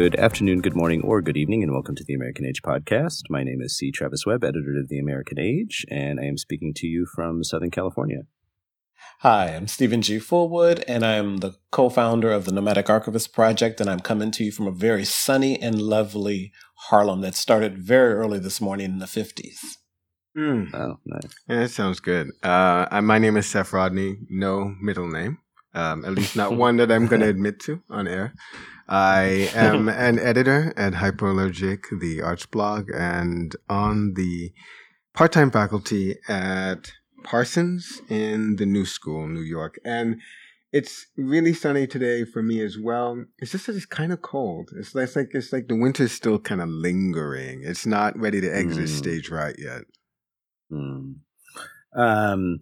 Good 0.00 0.14
afternoon, 0.14 0.60
good 0.60 0.76
morning, 0.76 1.02
or 1.02 1.20
good 1.20 1.36
evening, 1.36 1.64
and 1.64 1.72
welcome 1.72 1.96
to 1.96 2.04
the 2.04 2.14
American 2.14 2.46
Age 2.46 2.62
podcast. 2.62 3.22
My 3.30 3.42
name 3.42 3.60
is 3.60 3.76
C. 3.76 3.90
Travis 3.90 4.24
Webb, 4.24 4.44
editor 4.44 4.78
of 4.78 4.88
the 4.88 5.00
American 5.00 5.40
Age, 5.40 5.84
and 5.90 6.20
I 6.20 6.26
am 6.26 6.38
speaking 6.38 6.72
to 6.74 6.86
you 6.86 7.04
from 7.04 7.42
Southern 7.42 7.72
California. 7.72 8.20
Hi, 9.22 9.56
I'm 9.56 9.66
Stephen 9.66 10.00
G. 10.00 10.18
Fullwood, 10.18 10.84
and 10.86 11.04
I'm 11.04 11.38
the 11.38 11.56
co 11.72 11.88
founder 11.88 12.30
of 12.30 12.44
the 12.44 12.52
Nomadic 12.52 12.88
Archivist 12.88 13.32
Project, 13.32 13.80
and 13.80 13.90
I'm 13.90 13.98
coming 13.98 14.30
to 14.30 14.44
you 14.44 14.52
from 14.52 14.68
a 14.68 14.70
very 14.70 15.04
sunny 15.04 15.60
and 15.60 15.82
lovely 15.82 16.52
Harlem 16.90 17.20
that 17.22 17.34
started 17.34 17.78
very 17.78 18.14
early 18.14 18.38
this 18.38 18.60
morning 18.60 18.92
in 18.92 18.98
the 19.00 19.06
50s. 19.06 19.78
Mm. 20.36 20.72
Oh, 20.74 21.00
nice. 21.06 21.34
Yeah, 21.48 21.56
that 21.62 21.70
sounds 21.70 21.98
good. 21.98 22.28
Uh, 22.44 23.00
my 23.02 23.18
name 23.18 23.36
is 23.36 23.48
Seth 23.48 23.72
Rodney, 23.72 24.18
no 24.30 24.76
middle 24.80 25.08
name, 25.08 25.38
um, 25.74 26.04
at 26.04 26.12
least 26.12 26.36
not 26.36 26.52
one 26.56 26.76
that 26.76 26.92
I'm 26.92 27.08
going 27.08 27.22
to 27.22 27.28
admit 27.28 27.58
to 27.62 27.82
on 27.90 28.06
air. 28.06 28.32
I 28.88 29.50
am 29.54 29.88
an 29.88 30.18
editor 30.18 30.72
at 30.76 30.94
Hyperallergic, 30.94 31.84
the 32.00 32.22
arts 32.22 32.46
blog, 32.46 32.90
and 32.94 33.54
on 33.68 34.14
the 34.14 34.52
part 35.14 35.32
time 35.32 35.50
faculty 35.50 36.16
at 36.28 36.92
Parsons 37.24 38.00
in 38.08 38.56
the 38.56 38.66
New 38.66 38.86
School, 38.86 39.28
New 39.28 39.42
York. 39.42 39.78
And 39.84 40.20
it's 40.72 41.06
really 41.16 41.52
sunny 41.52 41.86
today 41.86 42.24
for 42.24 42.42
me 42.42 42.60
as 42.60 42.76
well. 42.78 43.24
It's 43.38 43.52
just 43.52 43.66
that 43.66 43.76
it's 43.76 43.86
kind 43.86 44.12
of 44.12 44.22
cold. 44.22 44.70
It's 44.78 44.94
like, 44.94 45.04
it's 45.04 45.16
like 45.16 45.28
it's 45.32 45.52
like 45.52 45.68
the 45.68 45.76
winter's 45.76 46.12
still 46.12 46.38
kind 46.38 46.60
of 46.60 46.68
lingering. 46.68 47.62
It's 47.64 47.86
not 47.86 48.18
ready 48.18 48.40
to 48.40 48.48
exit 48.48 48.84
mm. 48.84 48.88
stage 48.88 49.30
right 49.30 49.56
yet. 49.58 49.82
Mm. 50.70 51.16
Um, 51.96 52.58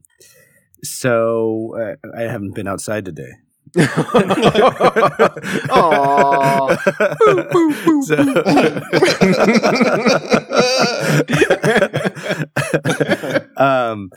so 0.83 1.77
uh, 1.81 2.09
I 2.17 2.23
haven't 2.23 2.55
been 2.55 2.69
outside 2.69 3.05
today. 3.05 3.33
um, 13.59 14.09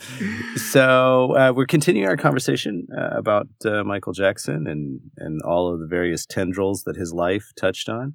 so 0.56 1.36
uh, 1.36 1.52
we're 1.54 1.66
continuing 1.66 2.08
our 2.08 2.16
conversation 2.16 2.86
uh, 2.96 3.18
about 3.18 3.48
uh, 3.66 3.84
Michael 3.84 4.14
Jackson 4.14 4.66
and 4.66 5.00
and 5.18 5.42
all 5.42 5.70
of 5.72 5.80
the 5.80 5.86
various 5.86 6.24
tendrils 6.24 6.84
that 6.84 6.96
his 6.96 7.12
life 7.12 7.52
touched 7.58 7.90
on. 7.90 8.14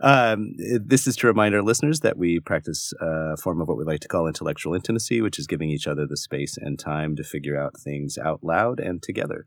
Um, 0.00 0.54
this 0.58 1.06
is 1.06 1.16
to 1.16 1.26
remind 1.26 1.54
our 1.54 1.62
listeners 1.62 2.00
that 2.00 2.16
we 2.16 2.40
practice 2.40 2.92
a 3.00 3.36
form 3.36 3.60
of 3.60 3.68
what 3.68 3.76
we 3.76 3.84
like 3.84 4.00
to 4.00 4.08
call 4.08 4.26
intellectual 4.26 4.74
intimacy, 4.74 5.20
which 5.20 5.38
is 5.38 5.46
giving 5.46 5.70
each 5.70 5.86
other 5.86 6.06
the 6.06 6.16
space 6.16 6.56
and 6.56 6.78
time 6.78 7.14
to 7.16 7.22
figure 7.22 7.60
out 7.60 7.78
things 7.78 8.16
out 8.18 8.42
loud 8.42 8.80
and 8.80 9.02
together. 9.02 9.46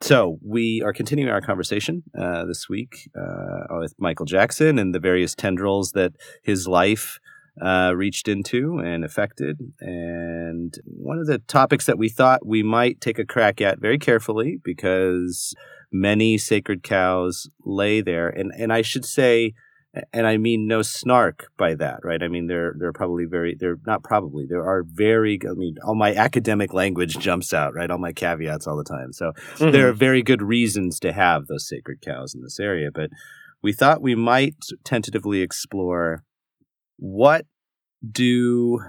So 0.00 0.38
we 0.42 0.82
are 0.82 0.92
continuing 0.92 1.30
our 1.30 1.40
conversation 1.40 2.02
uh, 2.18 2.44
this 2.44 2.68
week 2.68 3.10
uh, 3.16 3.78
with 3.78 3.94
Michael 3.98 4.26
Jackson 4.26 4.78
and 4.78 4.94
the 4.94 5.00
various 5.00 5.34
tendrils 5.34 5.92
that 5.92 6.12
his 6.42 6.66
life 6.66 7.18
uh, 7.62 7.92
reached 7.94 8.28
into 8.28 8.78
and 8.78 9.04
affected. 9.04 9.58
And 9.80 10.74
one 10.86 11.18
of 11.18 11.26
the 11.26 11.38
topics 11.38 11.86
that 11.86 11.98
we 11.98 12.08
thought 12.08 12.46
we 12.46 12.62
might 12.62 13.00
take 13.00 13.18
a 13.18 13.24
crack 13.24 13.60
at 13.60 13.80
very 13.80 13.98
carefully 13.98 14.60
because 14.62 15.54
many 15.92 16.36
sacred 16.38 16.82
cows 16.82 17.48
lay 17.64 18.00
there. 18.00 18.28
And, 18.28 18.52
and 18.58 18.72
I 18.72 18.82
should 18.82 19.04
say, 19.04 19.54
and 20.12 20.26
I 20.26 20.36
mean 20.36 20.66
no 20.66 20.82
snark 20.82 21.50
by 21.56 21.74
that, 21.76 22.00
right? 22.04 22.22
I 22.22 22.28
mean 22.28 22.46
they're 22.46 22.74
they're 22.78 22.92
probably 22.92 23.24
very 23.24 23.56
they're 23.58 23.78
not 23.86 24.02
probably 24.02 24.46
there 24.48 24.64
are 24.64 24.82
very 24.82 25.38
I 25.48 25.54
mean 25.54 25.76
all 25.84 25.94
my 25.94 26.14
academic 26.14 26.72
language 26.72 27.18
jumps 27.18 27.52
out, 27.52 27.74
right? 27.74 27.90
All 27.90 27.98
my 27.98 28.12
caveats 28.12 28.66
all 28.66 28.76
the 28.76 28.84
time. 28.84 29.12
So 29.12 29.32
mm-hmm. 29.56 29.70
there 29.70 29.88
are 29.88 29.92
very 29.92 30.22
good 30.22 30.42
reasons 30.42 30.98
to 31.00 31.12
have 31.12 31.46
those 31.46 31.68
sacred 31.68 32.00
cows 32.00 32.34
in 32.34 32.42
this 32.42 32.58
area, 32.58 32.90
but 32.92 33.10
we 33.62 33.72
thought 33.72 34.02
we 34.02 34.14
might 34.14 34.56
tentatively 34.84 35.40
explore 35.40 36.22
what 36.96 37.46
do 38.10 38.80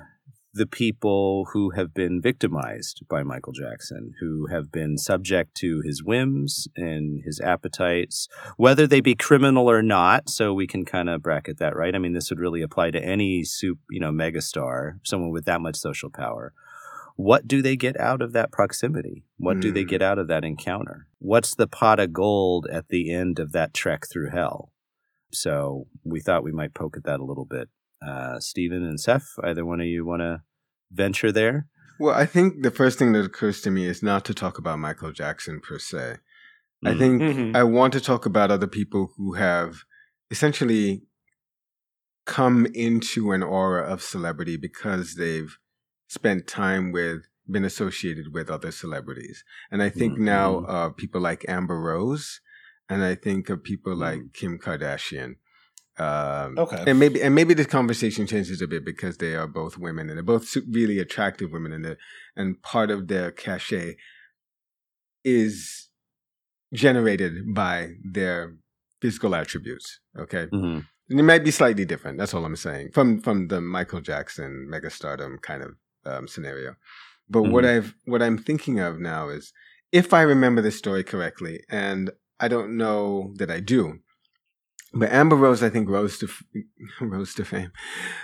the 0.56 0.66
people 0.66 1.50
who 1.52 1.72
have 1.72 1.94
been 1.94 2.22
victimized 2.22 3.02
by 3.10 3.24
Michael 3.24 3.52
Jackson, 3.52 4.14
who 4.22 4.48
have 4.48 4.72
been 4.72 4.98
subject 4.98 5.54
to 5.56 5.82
his 5.82 6.02
whims 6.02 6.70
and 6.78 7.22
his 7.26 7.42
appetites, 7.42 8.30
whether 8.56 8.88
they 8.88 9.02
be 9.02 9.16
criminal 9.16 9.70
or 9.70 9.82
not. 9.82 10.30
So 10.30 10.54
we 10.54 10.66
can 10.66 10.86
kind 10.86 11.10
of 11.10 11.22
bracket 11.22 11.60
that, 11.60 11.76
right? 11.76 11.94
I 11.94 12.00
mean, 12.00 12.14
this 12.14 12.30
would 12.30 12.40
really 12.40 12.62
apply 12.62 12.92
to 12.92 13.04
any 13.04 13.44
soup, 13.44 13.80
you 13.90 14.00
know, 14.00 14.12
megastar, 14.12 15.00
someone 15.04 15.32
with 15.32 15.44
that 15.44 15.60
much 15.60 15.76
social 15.76 16.10
power. 16.10 16.54
What 17.18 17.48
do 17.48 17.62
they 17.62 17.76
get 17.76 18.00
out 18.00 18.22
of 18.22 18.32
that 18.32 18.54
proximity? 18.54 19.26
What 19.38 19.58
mm. 19.58 19.62
do 19.62 19.72
they 19.72 19.84
hmm. 19.84 19.90
get 19.90 20.02
out 20.02 20.20
of 20.20 20.28
that 20.28 20.44
encounter? 20.44 21.08
What's 21.20 21.56
the 21.56 21.68
pot 21.68 22.00
of 22.00 22.12
gold 22.12 22.68
at 22.72 22.90
the 22.90 23.14
end 23.14 23.40
of 23.40 23.52
that 23.54 23.74
trek 23.74 24.06
through 24.10 24.32
hell? 24.32 24.72
So 25.32 25.88
we 26.04 26.22
thought 26.22 26.44
we 26.44 26.52
might 26.52 26.74
poke 26.74 26.98
at 26.98 27.04
that 27.04 27.20
a 27.20 27.26
little 27.26 27.46
bit 27.46 27.70
uh, 28.06 28.40
Stephen 28.40 28.84
and 28.84 29.00
Seth, 29.00 29.28
either 29.44 29.66
one 29.66 29.82
of 29.82 29.88
you 29.88 30.06
want 30.06 30.22
to 30.22 30.42
venture 30.92 31.32
there? 31.32 31.68
Well, 32.00 32.14
I 32.14 32.26
think 32.26 32.62
the 32.62 32.72
first 32.72 33.00
thing 33.00 33.14
that 33.14 33.26
occurs 33.26 33.62
to 33.62 33.72
me 33.72 33.86
is 33.86 34.04
not 34.04 34.26
to 34.26 34.34
talk 34.34 34.58
about 34.58 34.80
Michael 34.80 35.12
Jackson 35.12 35.62
per 35.62 35.80
se. 35.80 36.18
Mm. 36.84 36.90
I 36.90 36.98
think 36.98 37.22
mm-hmm. 37.22 37.56
I 37.56 37.64
want 37.64 37.94
to 37.94 38.02
talk 38.02 38.26
about 38.26 38.52
other 38.52 38.68
people 38.68 39.12
who 39.16 39.34
have 39.34 39.84
essentially 40.30 41.04
come 42.26 42.66
into 42.74 43.32
an 43.32 43.44
aura 43.44 43.84
of 43.88 44.02
celebrity 44.02 44.58
because 44.58 45.16
they've 45.16 45.58
spent 46.08 46.48
time 46.48 46.92
with, 46.92 47.22
been 47.50 47.64
associated 47.64 48.34
with 48.34 48.50
other 48.50 48.72
celebrities. 48.72 49.44
And 49.72 49.82
I 49.82 49.90
think 49.90 50.14
mm-hmm. 50.14 50.26
now 50.26 50.60
uh, 50.66 50.90
people 50.90 51.22
like 51.22 51.46
Amber 51.48 51.80
Rose, 51.80 52.42
and 52.90 53.04
I 53.04 53.16
think 53.16 53.50
of 53.50 53.64
people 53.64 53.94
mm-hmm. 53.94 54.02
like 54.02 54.34
Kim 54.34 54.60
Kardashian 54.60 55.36
um, 55.98 56.58
okay. 56.58 56.84
And 56.88 57.00
maybe 57.00 57.22
and 57.22 57.34
maybe 57.34 57.54
the 57.54 57.66
conversation 57.66 58.28
changes 58.28 58.62
a 58.62 58.68
bit 58.68 58.84
because 58.84 59.18
they 59.18 59.36
are 59.36 59.48
both 59.48 59.78
women 59.78 60.10
and 60.10 60.18
they're 60.18 60.24
both 60.24 60.56
really 60.70 61.00
attractive 61.00 61.52
women 61.52 61.72
and 61.72 61.98
and 62.36 62.62
part 62.62 62.92
of 62.92 63.08
their 63.08 63.32
cachet 63.32 63.96
is 65.24 65.90
generated 66.74 67.54
by 67.54 67.92
their 68.04 68.56
physical 69.02 69.36
attributes. 69.36 70.00
Okay. 70.20 70.48
Mm-hmm. 70.48 70.80
And 71.10 71.20
it 71.20 71.24
might 71.24 71.44
be 71.44 71.52
slightly 71.52 71.86
different. 71.86 72.18
That's 72.18 72.34
all 72.34 72.44
I'm 72.44 72.56
saying 72.56 72.92
from 72.92 73.22
from 73.22 73.48
the 73.48 73.62
Michael 73.62 74.02
Jackson 74.02 74.70
megastardom 74.70 75.42
kind 75.42 75.64
of 75.64 75.76
um, 76.06 76.28
scenario. 76.28 76.76
But 77.30 77.44
mm-hmm. 77.44 77.52
what 77.54 77.66
I've 77.66 77.96
what 78.04 78.22
I'm 78.22 78.38
thinking 78.38 78.80
of 78.80 79.00
now 79.00 79.30
is 79.30 79.54
if 79.94 80.14
I 80.14 80.24
remember 80.24 80.62
the 80.62 80.72
story 80.72 81.06
correctly, 81.06 81.62
and 81.70 82.12
I 82.40 82.50
don't 82.50 82.76
know 82.76 83.34
that 83.38 83.50
I 83.50 83.62
do, 83.62 84.00
but 84.96 85.12
Amber 85.12 85.36
Rose, 85.36 85.62
I 85.62 85.70
think, 85.70 85.90
rose 85.90 86.18
to 86.20 86.30
rose 87.02 87.34
to 87.36 87.46
fame. 87.46 87.72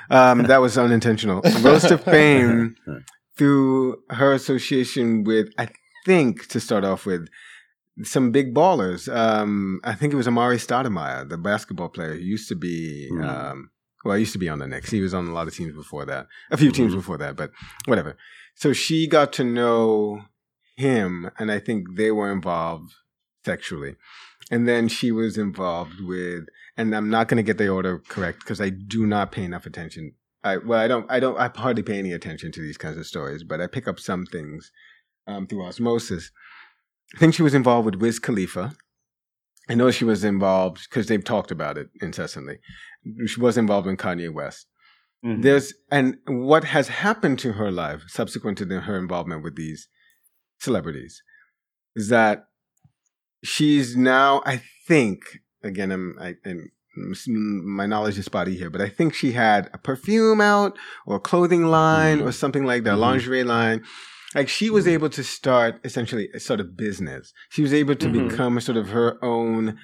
Um, 0.10 0.44
that 0.44 0.62
was 0.62 0.78
unintentional. 0.78 1.42
rose 1.62 1.84
to 1.84 1.98
fame 1.98 2.76
through 3.38 3.98
her 4.10 4.34
association 4.34 5.24
with, 5.24 5.50
I 5.58 5.70
think, 6.06 6.48
to 6.50 6.60
start 6.60 6.84
off 6.84 7.06
with, 7.06 7.28
some 8.04 8.32
big 8.32 8.54
ballers. 8.54 9.14
Um, 9.14 9.80
I 9.84 9.94
think 9.94 10.14
it 10.14 10.16
was 10.16 10.28
Amar'e 10.28 10.56
Stoudemire, 10.56 11.28
the 11.28 11.38
basketball 11.38 11.90
player 11.90 12.14
who 12.14 12.20
used 12.20 12.48
to 12.50 12.56
be. 12.56 13.10
Mm. 13.12 13.26
Um, 13.26 13.72
well, 14.04 14.16
I 14.16 14.18
used 14.18 14.34
to 14.34 14.40
be 14.40 14.50
on 14.50 14.60
the 14.60 14.68
Knicks. 14.68 14.90
He 14.90 15.02
was 15.02 15.14
on 15.14 15.28
a 15.28 15.34
lot 15.34 15.48
of 15.48 15.56
teams 15.56 15.76
before 15.76 16.06
that, 16.06 16.28
a 16.50 16.58
few 16.58 16.72
teams 16.72 16.94
mm. 16.94 16.98
before 16.98 17.18
that, 17.20 17.36
but 17.36 17.52
whatever. 17.86 18.18
So 18.56 18.74
she 18.74 19.08
got 19.08 19.34
to 19.34 19.44
know 19.44 20.24
him, 20.76 21.30
and 21.38 21.52
I 21.52 21.60
think 21.60 21.96
they 21.96 22.12
were 22.12 22.32
involved 22.32 22.94
sexually. 23.46 23.96
And 24.50 24.68
then 24.68 24.88
she 24.88 25.12
was 25.12 25.38
involved 25.38 26.02
with 26.02 26.46
and 26.78 26.96
I'm 26.96 27.10
not 27.10 27.28
going 27.28 27.38
to 27.38 27.44
get 27.44 27.58
the 27.58 27.70
order 27.70 28.00
correct 28.00 28.40
because 28.40 28.62
I 28.62 28.70
do 28.70 29.06
not 29.06 29.32
pay 29.32 29.44
enough 29.44 29.66
attention. 29.66 30.14
I 30.44 30.58
well, 30.58 30.80
I 30.80 30.88
don't, 30.88 31.06
I 31.12 31.20
don't, 31.20 31.38
I 31.38 31.52
hardly 31.56 31.84
pay 31.84 32.00
any 32.00 32.12
attention 32.12 32.52
to 32.54 32.62
these 32.62 32.78
kinds 32.78 32.98
of 32.98 33.06
stories, 33.06 33.44
but 33.44 33.62
I 33.62 33.68
pick 33.68 33.88
up 33.88 34.00
some 34.00 34.26
things 34.26 34.72
um, 35.28 35.48
through 35.48 35.66
osmosis. 35.66 36.32
I 37.16 37.20
think 37.20 37.34
she 37.34 37.44
was 37.44 37.54
involved 37.54 37.86
with 37.86 37.96
Wiz 37.96 38.20
Khalifa. 38.20 38.74
I 39.70 39.76
know 39.76 39.92
she 39.92 40.06
was 40.06 40.24
involved 40.24 40.88
because 40.90 41.08
they've 41.08 41.24
talked 41.24 41.52
about 41.52 41.78
it 41.78 41.90
incessantly. 42.02 42.58
She 43.28 43.40
was 43.40 43.58
involved 43.58 43.88
in 43.88 43.98
Kanye 43.98 44.34
West. 44.34 44.68
Mm-hmm. 45.24 45.42
There's 45.42 45.74
and 45.92 46.18
what 46.26 46.64
has 46.64 46.88
happened 46.88 47.38
to 47.40 47.54
her 47.54 47.70
life 47.70 48.04
subsequent 48.08 48.58
to 48.58 48.66
the, 48.66 48.82
her 48.82 48.98
involvement 48.98 49.44
with 49.44 49.56
these 49.56 49.88
celebrities 50.60 51.22
is 51.96 52.10
that 52.10 52.46
she's 53.44 53.96
now, 53.96 54.42
I 54.46 54.62
think, 54.88 55.20
again, 55.64 55.92
I'm, 55.92 56.18
I, 56.20 56.36
am 56.46 56.72
my 56.96 57.86
knowledge 57.86 58.18
is 58.18 58.26
spotty 58.26 58.58
here, 58.58 58.70
but 58.70 58.82
I 58.82 58.90
think 58.90 59.14
she 59.14 59.32
had 59.32 59.70
a 59.74 59.78
perfume 59.78 60.42
out 60.42 60.78
or 61.06 61.16
a 61.16 61.20
clothing 61.20 61.66
line 61.68 62.20
mm-hmm. 62.20 62.28
or 62.28 62.32
something 62.32 62.66
like 62.66 62.84
that, 62.84 62.92
mm-hmm. 62.92 63.02
lingerie 63.02 63.44
line. 63.44 63.84
Like 64.36 64.50
she 64.50 64.70
was 64.70 64.86
mm-hmm. 64.86 64.94
able 64.94 65.10
to 65.10 65.24
start 65.24 65.80
essentially 65.84 66.30
a 66.34 66.40
sort 66.40 66.60
of 66.60 66.76
business. 66.76 67.34
She 67.50 67.62
was 67.62 67.74
able 67.74 67.96
to 67.96 68.08
mm-hmm. 68.08 68.28
become 68.30 68.58
a 68.58 68.62
sort 68.62 68.78
of 68.78 68.90
her 68.90 69.24
own 69.24 69.78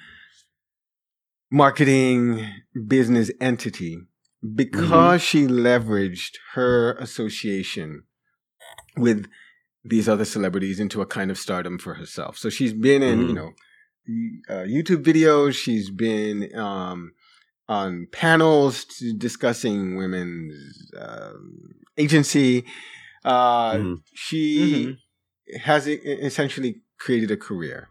marketing 1.50 2.46
business 2.86 3.30
entity 3.40 3.98
because 4.54 5.22
she 5.22 5.46
leveraged 5.46 6.36
her 6.54 6.92
association 6.94 8.04
with 8.96 9.26
these 9.84 10.08
other 10.08 10.24
celebrities 10.24 10.80
into 10.80 11.00
a 11.00 11.06
kind 11.06 11.30
of 11.30 11.38
stardom 11.38 11.78
for 11.78 11.94
herself. 11.94 12.36
So 12.36 12.50
she's 12.50 12.72
been 12.72 13.02
in, 13.02 13.28
you 13.28 13.34
know, 13.34 13.52
uh, 14.48 14.64
YouTube 14.64 15.02
videos. 15.04 15.54
She's 15.54 15.90
been 15.90 16.50
um, 16.58 17.12
on 17.68 18.08
panels 18.12 18.84
discussing 19.16 19.96
women's 19.96 20.90
uh, 20.98 21.32
agency. 21.96 22.64
Uh, 23.24 23.72
mm-hmm. 23.72 23.94
She 24.14 24.86
mm-hmm. 24.86 25.58
has 25.58 25.86
essentially 25.86 26.82
created 26.98 27.30
a 27.30 27.36
career. 27.36 27.88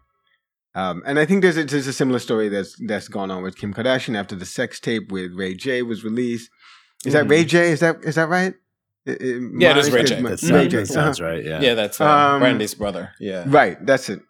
Um, 0.74 1.02
and 1.06 1.18
I 1.18 1.24
think 1.24 1.42
there's 1.42 1.56
a, 1.56 1.64
there's 1.64 1.86
a 1.86 1.92
similar 1.92 2.18
story 2.18 2.48
that's 2.48 2.76
that's 2.86 3.08
gone 3.08 3.30
on 3.30 3.42
with 3.42 3.56
Kim 3.56 3.74
Kardashian 3.74 4.16
after 4.16 4.36
the 4.36 4.44
sex 4.44 4.78
tape 4.78 5.10
with 5.10 5.32
Ray 5.32 5.54
J 5.54 5.82
was 5.82 6.04
released. 6.04 6.50
Is 7.04 7.14
mm-hmm. 7.14 7.28
that 7.28 7.30
Ray 7.30 7.44
J? 7.44 7.70
Is 7.72 7.80
that 7.80 7.96
is 8.04 8.14
that 8.14 8.28
right? 8.28 8.54
It, 9.06 9.22
it, 9.22 9.42
yeah, 9.58 9.70
it 9.70 9.76
is 9.78 9.90
Ray 9.90 10.04
J. 10.04 10.20
That 10.22 10.38
sounds, 10.38 10.74
Ray 10.74 10.84
sounds 10.84 11.20
right. 11.20 11.44
Yeah, 11.44 11.60
yeah, 11.60 11.74
that's 11.74 12.00
uh, 12.00 12.06
um, 12.06 12.40
Brandy's 12.40 12.74
brother. 12.74 13.12
Yeah, 13.18 13.44
right. 13.46 13.84
That's 13.84 14.08
it. 14.08 14.20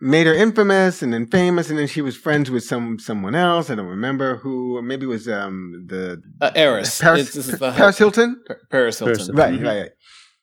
Made 0.00 0.28
her 0.28 0.34
infamous 0.34 1.02
and 1.02 1.12
then 1.12 1.26
famous, 1.26 1.70
and 1.70 1.78
then 1.78 1.88
she 1.88 2.02
was 2.02 2.16
friends 2.16 2.50
with 2.50 2.62
some 2.62 3.00
someone 3.00 3.34
else. 3.34 3.68
I 3.68 3.74
don't 3.74 3.86
remember 3.86 4.36
who. 4.36 4.80
Maybe 4.80 5.06
it 5.06 5.08
was 5.08 5.28
um 5.28 5.86
the 5.88 6.22
uh, 6.40 6.52
Paris. 6.52 7.00
Paris, 7.00 7.32
the, 7.32 7.72
Paris 7.72 7.98
Hilton. 7.98 8.40
Paris 8.70 8.98
Hilton. 9.00 9.34
Right, 9.34 9.54
mm-hmm. 9.54 9.64
right, 9.64 9.80
right. 9.80 9.90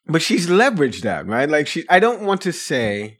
But 0.08 0.22
she's 0.22 0.48
leveraged 0.48 1.02
that, 1.02 1.26
right? 1.26 1.50
Like 1.50 1.68
she. 1.68 1.86
I 1.90 2.00
don't 2.00 2.24
want 2.24 2.42
to 2.42 2.52
say 2.52 3.20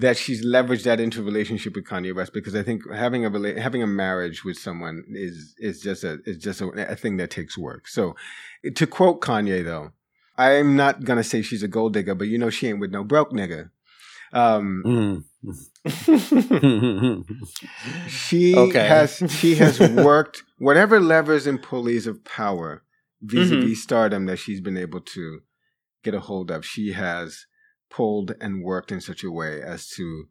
that 0.00 0.16
she's 0.16 0.44
leveraged 0.44 0.84
that 0.84 0.98
into 0.98 1.20
a 1.20 1.24
relationship 1.24 1.74
with 1.74 1.84
Kanye 1.84 2.14
West 2.14 2.32
because 2.32 2.54
I 2.54 2.62
think 2.62 2.82
having 2.90 3.24
a 3.24 3.30
rela- 3.30 3.58
having 3.58 3.82
a 3.82 3.86
marriage 3.86 4.44
with 4.44 4.56
someone 4.56 5.04
is 5.10 5.54
is 5.58 5.80
just 5.80 6.04
a 6.04 6.18
is 6.24 6.38
just 6.38 6.60
a, 6.60 6.90
a 6.90 6.96
thing 6.96 7.18
that 7.18 7.30
takes 7.30 7.56
work. 7.56 7.86
So, 7.86 8.16
to 8.74 8.86
quote 8.86 9.20
Kanye 9.20 9.62
though, 9.62 9.92
I'm 10.40 10.74
not 10.74 11.04
gonna 11.04 11.22
say 11.22 11.42
she's 11.42 11.62
a 11.62 11.68
gold 11.68 11.92
digger, 11.92 12.14
but 12.14 12.28
you 12.28 12.38
know 12.38 12.48
she 12.48 12.68
ain't 12.68 12.80
with 12.80 12.90
no 12.90 13.04
broke 13.04 13.30
nigga. 13.30 13.68
Um, 14.32 14.82
mm. 14.86 15.22
she 18.08 18.56
okay. 18.56 18.86
has 18.86 19.22
she 19.28 19.56
has 19.56 19.78
worked 19.90 20.42
whatever 20.58 21.00
levers 21.00 21.46
and 21.46 21.62
pulleys 21.62 22.06
of 22.06 22.24
power 22.24 22.82
vis-a-vis 23.20 23.64
mm-hmm. 23.64 23.74
stardom 23.74 24.24
that 24.26 24.38
she's 24.38 24.62
been 24.62 24.78
able 24.78 25.00
to 25.00 25.40
get 26.02 26.14
a 26.14 26.20
hold 26.20 26.50
of. 26.50 26.64
She 26.64 26.92
has 26.92 27.44
pulled 27.90 28.34
and 28.40 28.62
worked 28.62 28.90
in 28.90 29.00
such 29.00 29.22
a 29.22 29.30
way 29.30 29.60
as 29.60 29.88
to 29.90 30.28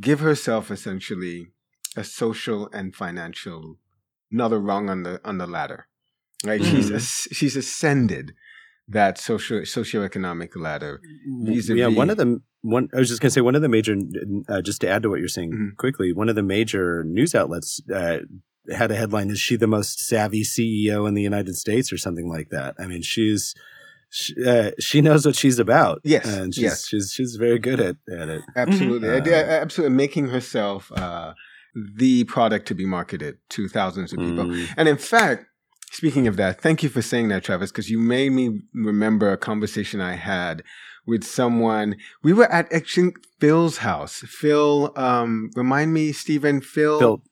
give 0.00 0.20
herself 0.20 0.70
essentially 0.70 1.48
a 1.96 2.04
social 2.04 2.68
and 2.72 2.94
financial 2.94 3.78
another 4.30 4.60
rung 4.60 4.88
on 4.88 5.02
the 5.02 5.20
on 5.24 5.38
the 5.38 5.48
ladder. 5.48 5.88
Right? 6.44 6.60
Mm-hmm. 6.60 6.98
She's 6.98 7.28
she's 7.32 7.56
ascended 7.56 8.34
that 8.90 9.18
social 9.18 9.60
socioeconomic 9.60 10.56
ladder. 10.56 11.00
Vis-a-vis. 11.42 11.78
Yeah, 11.78 11.86
one 11.86 12.10
of 12.10 12.16
the 12.16 12.40
one 12.62 12.88
I 12.94 12.98
was 12.98 13.08
just 13.08 13.20
going 13.20 13.28
to 13.28 13.34
say 13.34 13.40
one 13.40 13.54
of 13.54 13.62
the 13.62 13.68
major 13.68 13.96
uh, 14.48 14.60
just 14.60 14.80
to 14.82 14.88
add 14.88 15.02
to 15.02 15.08
what 15.10 15.20
you're 15.20 15.28
saying 15.28 15.52
mm-hmm. 15.52 15.76
quickly, 15.76 16.12
one 16.12 16.28
of 16.28 16.34
the 16.34 16.42
major 16.42 17.04
news 17.04 17.34
outlets 17.34 17.80
uh, 17.94 18.18
had 18.72 18.90
a 18.90 18.96
headline 18.96 19.30
is 19.30 19.38
she 19.38 19.56
the 19.56 19.66
most 19.66 20.00
savvy 20.00 20.42
CEO 20.42 21.08
in 21.08 21.14
the 21.14 21.22
United 21.22 21.56
States 21.56 21.92
or 21.92 21.98
something 21.98 22.28
like 22.28 22.50
that. 22.50 22.74
I 22.78 22.86
mean, 22.86 23.02
she's 23.02 23.54
she, 24.10 24.34
uh, 24.44 24.72
she 24.80 25.00
knows 25.00 25.24
what 25.24 25.36
she's 25.36 25.58
about. 25.58 26.00
Yes, 26.04 26.26
and 26.26 26.54
she's 26.54 26.64
yes. 26.64 26.86
she's 26.86 27.12
she's 27.12 27.36
very 27.36 27.58
good 27.58 27.80
at, 27.80 27.96
at 28.12 28.28
it. 28.28 28.42
Absolutely, 28.56 29.08
mm-hmm. 29.08 29.28
uh, 29.28 29.52
absolutely, 29.52 29.96
making 29.96 30.28
herself 30.28 30.90
uh, 30.92 31.34
the 31.74 32.24
product 32.24 32.66
to 32.68 32.74
be 32.74 32.84
marketed 32.84 33.38
to 33.50 33.68
thousands 33.68 34.12
of 34.12 34.18
people. 34.18 34.44
Mm. 34.44 34.68
And 34.76 34.88
in 34.88 34.96
fact, 34.96 35.46
speaking 35.90 36.26
of 36.26 36.36
that, 36.36 36.60
thank 36.60 36.82
you 36.82 36.88
for 36.88 37.02
saying 37.02 37.28
that, 37.28 37.44
Travis, 37.44 37.70
because 37.70 37.90
you 37.90 37.98
made 37.98 38.32
me 38.32 38.60
remember 38.74 39.32
a 39.32 39.36
conversation 39.36 40.00
I 40.00 40.14
had 40.14 40.62
with 41.06 41.24
someone. 41.24 41.96
We 42.22 42.32
were 42.32 42.50
at 42.50 42.72
actually 42.72 43.12
Phil's 43.40 43.78
house. 43.78 44.22
Phil, 44.26 44.92
um, 44.96 45.50
remind 45.54 45.92
me, 45.92 46.12
Stephen, 46.12 46.60
Phil. 46.60 46.98
Phil 46.98 47.22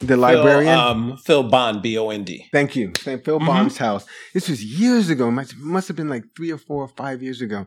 the 0.00 0.16
librarian? 0.16 0.74
Phil, 0.74 0.80
um, 0.80 1.16
Phil 1.18 1.42
Bond, 1.44 1.82
B 1.82 1.96
O 1.96 2.10
N 2.10 2.24
D. 2.24 2.46
Thank 2.52 2.76
you. 2.76 2.92
Phil 2.96 3.18
mm-hmm. 3.18 3.46
Bond's 3.46 3.78
house. 3.78 4.04
This 4.34 4.48
was 4.48 4.62
years 4.62 5.08
ago. 5.08 5.30
Must, 5.30 5.56
must 5.56 5.88
have 5.88 5.96
been 5.96 6.08
like 6.08 6.24
three 6.36 6.50
or 6.50 6.58
four 6.58 6.82
or 6.82 6.88
five 6.88 7.22
years 7.22 7.40
ago. 7.40 7.66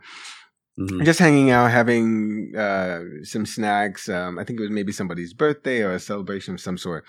Mm-hmm. 0.80 1.04
Just 1.06 1.20
hanging 1.20 1.50
out, 1.50 1.72
having 1.72 2.54
uh, 2.56 3.00
some 3.24 3.48
snacks. 3.48 4.08
Um, 4.10 4.38
I 4.38 4.44
think 4.44 4.60
it 4.60 4.64
was 4.64 4.70
maybe 4.70 4.92
somebody's 4.92 5.34
birthday 5.34 5.82
or 5.82 5.94
a 5.94 6.00
celebration 6.00 6.54
of 6.54 6.62
some 6.62 6.78
sort. 6.78 7.04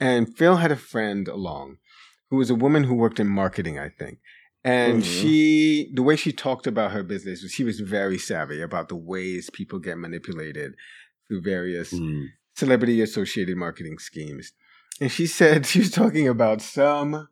And 0.00 0.36
Phil 0.36 0.56
had 0.56 0.72
a 0.72 0.76
friend 0.76 1.28
along 1.28 1.76
who 2.34 2.38
was 2.38 2.50
a 2.50 2.54
woman 2.54 2.84
who 2.84 2.94
worked 2.94 3.20
in 3.20 3.28
marketing, 3.28 3.78
I 3.78 3.88
think. 3.88 4.18
And 4.64 5.02
mm-hmm. 5.02 5.20
she, 5.20 5.90
the 5.94 6.02
way 6.02 6.16
she 6.16 6.32
talked 6.32 6.66
about 6.66 6.90
her 6.90 7.02
business 7.02 7.42
was 7.42 7.52
she 7.52 7.64
was 7.64 7.80
very 7.80 8.18
savvy 8.18 8.60
about 8.60 8.88
the 8.88 8.96
ways 8.96 9.50
people 9.52 9.78
get 9.78 9.98
manipulated 9.98 10.74
through 11.28 11.42
various 11.42 11.92
mm 11.92 12.26
celebrity 12.56 13.02
associated 13.02 13.56
marketing 13.56 13.98
schemes. 13.98 14.52
And 15.00 15.10
she 15.10 15.26
said 15.26 15.66
she 15.66 15.80
was 15.80 15.90
talking 15.90 16.28
about 16.28 16.62
some 16.62 17.28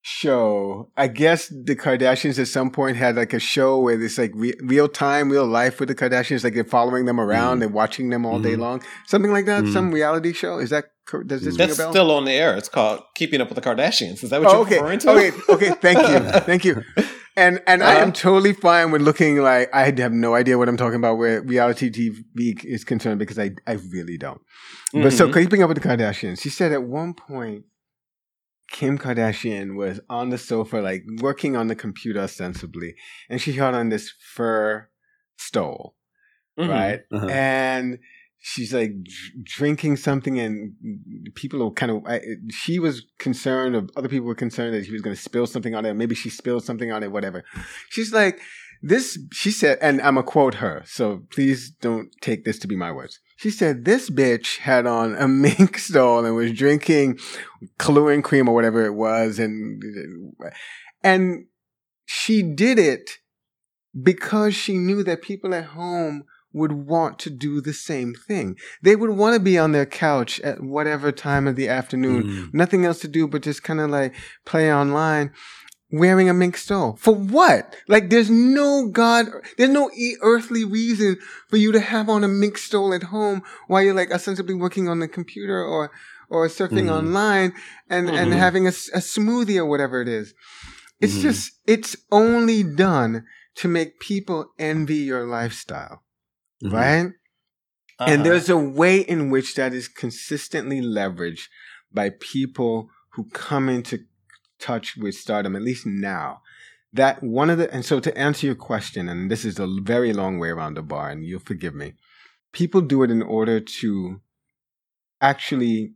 show. 0.00 0.90
I 0.96 1.08
guess 1.08 1.48
the 1.48 1.76
Kardashians 1.76 2.38
at 2.38 2.48
some 2.48 2.70
point 2.70 2.96
had 2.96 3.16
like 3.16 3.34
a 3.34 3.38
show 3.38 3.78
where 3.78 4.00
it's 4.00 4.16
like 4.16 4.32
re- 4.34 4.54
real 4.62 4.88
time, 4.88 5.30
real 5.30 5.46
life 5.46 5.78
with 5.78 5.90
the 5.90 5.94
Kardashians. 5.94 6.42
Like 6.42 6.54
they're 6.54 6.64
following 6.64 7.04
them 7.04 7.20
around 7.20 7.60
mm. 7.60 7.64
and 7.64 7.74
watching 7.74 8.08
them 8.08 8.24
all 8.24 8.38
mm. 8.38 8.44
day 8.44 8.52
mm-hmm. 8.52 8.62
long. 8.62 8.82
Something 9.06 9.30
like 9.30 9.44
that. 9.44 9.64
Mm. 9.64 9.72
Some 9.74 9.92
reality 9.92 10.32
show. 10.32 10.58
Is 10.58 10.70
that 10.70 10.86
does 11.26 11.42
this 11.42 11.56
That's 11.56 11.74
still 11.74 12.10
on 12.10 12.24
the 12.24 12.32
air. 12.32 12.56
It's 12.56 12.68
called 12.68 13.02
Keeping 13.14 13.40
Up 13.40 13.48
with 13.48 13.56
the 13.56 13.62
Kardashians. 13.62 14.24
Is 14.24 14.30
that 14.30 14.40
what 14.40 14.50
oh, 14.50 14.52
you're 14.52 14.62
okay. 14.62 14.74
referring 14.76 14.98
to? 15.00 15.10
Okay. 15.10 15.32
Okay. 15.48 15.70
Thank 15.70 16.08
you. 16.08 16.30
Thank 16.40 16.64
you. 16.64 16.82
And 17.36 17.62
and 17.66 17.82
uh, 17.82 17.86
I 17.86 17.94
am 17.96 18.08
uh-huh. 18.08 18.12
totally 18.12 18.54
fine 18.54 18.90
with 18.90 19.02
looking 19.02 19.38
like 19.38 19.68
I 19.74 19.90
have 19.90 20.12
no 20.12 20.34
idea 20.34 20.56
what 20.58 20.68
I'm 20.68 20.76
talking 20.76 20.96
about 20.96 21.18
where 21.18 21.42
reality 21.42 21.90
TV 21.90 22.64
is 22.64 22.82
concerned 22.84 23.18
because 23.18 23.38
I 23.38 23.52
I 23.66 23.72
really 23.72 24.16
don't. 24.16 24.40
Mm-hmm. 24.94 25.02
But 25.02 25.12
so 25.12 25.28
mm-hmm. 25.28 25.38
keeping 25.38 25.62
up 25.62 25.68
with 25.68 25.80
the 25.80 25.86
Kardashians, 25.86 26.40
she 26.40 26.48
said 26.48 26.72
at 26.72 26.82
one 26.82 27.14
point 27.14 27.64
Kim 28.70 28.98
Kardashian 28.98 29.76
was 29.76 30.00
on 30.08 30.30
the 30.30 30.38
sofa, 30.38 30.78
like 30.78 31.04
working 31.20 31.56
on 31.56 31.68
the 31.68 31.76
computer 31.76 32.20
ostensibly, 32.20 32.94
and 33.28 33.40
she 33.40 33.52
had 33.52 33.74
on 33.74 33.90
this 33.90 34.12
fur 34.34 34.88
stole, 35.36 35.94
mm-hmm. 36.58 36.70
right? 36.70 37.00
Uh-huh. 37.12 37.26
And 37.26 37.98
she's 38.38 38.72
like 38.72 38.92
drinking 39.42 39.96
something 39.96 40.38
and 40.38 40.72
people 41.34 41.62
are 41.62 41.70
kind 41.70 41.92
of 41.92 42.02
I, 42.06 42.20
she 42.50 42.78
was 42.78 43.04
concerned 43.18 43.74
or 43.74 43.86
other 43.96 44.08
people 44.08 44.26
were 44.26 44.34
concerned 44.34 44.74
that 44.74 44.84
she 44.84 44.92
was 44.92 45.02
going 45.02 45.16
to 45.16 45.20
spill 45.20 45.46
something 45.46 45.74
on 45.74 45.84
it 45.84 45.94
maybe 45.94 46.14
she 46.14 46.30
spilled 46.30 46.64
something 46.64 46.92
on 46.92 47.02
it 47.02 47.12
whatever. 47.12 47.44
She's 47.90 48.12
like 48.12 48.40
this 48.82 49.18
she 49.32 49.50
said 49.50 49.78
and 49.80 50.02
i'm 50.02 50.16
gonna 50.16 50.22
quote 50.22 50.56
her 50.56 50.82
so 50.84 51.22
please 51.30 51.70
don't 51.80 52.10
take 52.20 52.44
this 52.44 52.58
to 52.60 52.68
be 52.68 52.76
my 52.76 52.92
words. 52.92 53.20
She 53.36 53.50
said 53.50 53.84
this 53.84 54.10
bitch 54.10 54.58
had 54.58 54.86
on 54.86 55.16
a 55.16 55.26
mink 55.44 55.78
stole 55.78 56.24
and 56.24 56.36
was 56.36 56.52
drinking 56.52 57.18
Kahlua 57.78 58.22
cream 58.22 58.48
or 58.48 58.54
whatever 58.54 58.84
it 58.84 58.94
was 58.94 59.38
and 59.38 59.82
and 61.02 61.46
she 62.04 62.42
did 62.42 62.78
it 62.78 63.18
because 64.00 64.54
she 64.54 64.76
knew 64.76 65.02
that 65.02 65.22
people 65.22 65.54
at 65.54 65.64
home 65.64 66.24
would 66.56 66.72
want 66.72 67.18
to 67.18 67.30
do 67.30 67.60
the 67.60 67.74
same 67.74 68.14
thing. 68.14 68.56
They 68.82 68.96
would 68.96 69.10
want 69.10 69.34
to 69.34 69.40
be 69.40 69.58
on 69.58 69.72
their 69.72 69.84
couch 69.84 70.40
at 70.40 70.62
whatever 70.62 71.12
time 71.12 71.46
of 71.46 71.54
the 71.54 71.68
afternoon, 71.68 72.22
mm. 72.22 72.54
nothing 72.54 72.86
else 72.86 72.98
to 73.00 73.08
do 73.08 73.28
but 73.28 73.42
just 73.42 73.62
kind 73.62 73.78
of 73.78 73.90
like 73.90 74.14
play 74.46 74.72
online 74.72 75.32
wearing 75.92 76.28
a 76.28 76.34
mink 76.34 76.56
stole. 76.56 76.96
For 76.96 77.14
what? 77.14 77.76
Like 77.88 78.08
there's 78.10 78.30
no 78.30 78.88
God, 78.90 79.26
there's 79.58 79.70
no 79.70 79.90
earthly 80.22 80.64
reason 80.64 81.18
for 81.48 81.58
you 81.58 81.72
to 81.72 81.80
have 81.80 82.08
on 82.08 82.24
a 82.24 82.28
mink 82.28 82.56
stole 82.56 82.94
at 82.94 83.04
home 83.04 83.42
while 83.68 83.82
you're 83.82 83.94
like 83.94 84.10
ostensibly 84.10 84.54
working 84.54 84.88
on 84.88 85.00
the 85.00 85.08
computer 85.08 85.62
or 85.62 85.92
or 86.28 86.48
surfing 86.48 86.86
mm. 86.86 86.90
online 86.90 87.52
and, 87.88 88.08
mm-hmm. 88.08 88.16
and 88.16 88.32
having 88.32 88.66
a, 88.66 88.70
a, 88.70 88.98
smoothie 88.98 89.58
or 89.58 89.64
whatever 89.64 90.02
it 90.02 90.08
is. 90.08 90.34
It's 91.00 91.12
mm-hmm. 91.12 91.22
just, 91.22 91.52
it's 91.68 91.94
only 92.10 92.64
done 92.64 93.24
to 93.56 93.68
make 93.68 94.00
people 94.00 94.50
envy 94.58 94.96
your 94.96 95.24
lifestyle 95.24 96.02
mm-hmm. 96.62 96.74
right? 96.74 97.06
Uh-huh. 97.98 98.10
And 98.10 98.24
there's 98.24 98.48
a 98.48 98.56
way 98.56 99.00
in 99.00 99.30
which 99.30 99.54
that 99.54 99.72
is 99.72 99.88
consistently 99.88 100.80
leveraged 100.80 101.48
by 101.92 102.10
people 102.10 102.90
who 103.10 103.24
come 103.30 103.68
into 103.68 104.00
touch 104.58 104.96
with 104.96 105.14
stardom, 105.14 105.56
at 105.56 105.62
least 105.62 105.86
now. 105.86 106.42
That 106.92 107.22
one 107.22 107.50
of 107.50 107.58
the, 107.58 107.72
and 107.72 107.84
so 107.84 108.00
to 108.00 108.16
answer 108.16 108.46
your 108.46 108.54
question, 108.54 109.08
and 109.08 109.30
this 109.30 109.44
is 109.44 109.58
a 109.58 109.66
very 109.82 110.12
long 110.12 110.38
way 110.38 110.48
around 110.50 110.74
the 110.74 110.82
bar, 110.82 111.10
and 111.10 111.24
you'll 111.24 111.40
forgive 111.40 111.74
me, 111.74 111.94
people 112.52 112.80
do 112.80 113.02
it 113.02 113.10
in 113.10 113.22
order 113.22 113.60
to 113.60 114.20
actually 115.20 115.94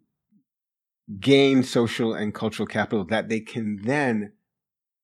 gain 1.19 1.63
social 1.63 2.15
and 2.15 2.35
cultural 2.35 2.67
capital 2.67 3.05
that 3.05 3.29
they 3.29 3.41
can 3.41 3.81
then 3.83 4.33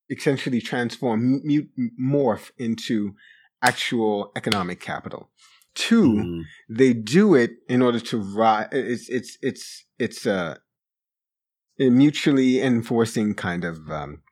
essentially 0.09 0.61
transform, 0.61 1.41
mute, 1.43 1.69
morph 1.99 2.51
into 2.57 3.15
actual 3.61 4.31
economic 4.35 4.79
capital. 4.79 5.29
2 5.75 6.03
mm-hmm. 6.03 6.41
they 6.69 6.91
do 6.91 7.35
it 7.35 7.51
in 7.69 7.81
order 7.81 7.99
to 7.99 8.17
rise. 8.17 8.67
It's 8.71 9.09
it's 9.09 9.37
it's 9.41 9.85
it's 9.99 10.25
a, 10.25 10.59
a 11.79 11.89
mutually 11.89 12.61
enforcing 12.61 13.35
kind 13.35 13.63
of 13.63 13.89
um, 13.91 14.23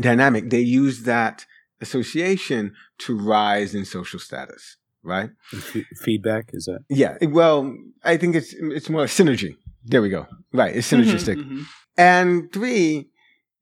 dynamic. 0.00 0.50
They 0.50 0.60
use 0.60 1.02
that 1.02 1.46
association 1.80 2.74
to 2.98 3.18
rise 3.18 3.74
in 3.74 3.84
social 3.84 4.20
status, 4.20 4.76
right? 5.02 5.30
F- 5.52 5.84
feedback 5.96 6.50
is 6.52 6.66
that? 6.66 6.80
Yeah. 6.88 7.16
Well, 7.22 7.76
I 8.04 8.16
think 8.16 8.36
it's 8.36 8.54
it's 8.54 8.88
more 8.88 9.06
synergy. 9.06 9.56
There 9.84 10.02
we 10.02 10.10
go. 10.10 10.26
Right. 10.52 10.76
It's 10.76 10.90
synergistic. 10.90 11.36
Mm-hmm, 11.36 11.54
mm-hmm. 11.54 11.62
And 11.96 12.52
three, 12.52 13.08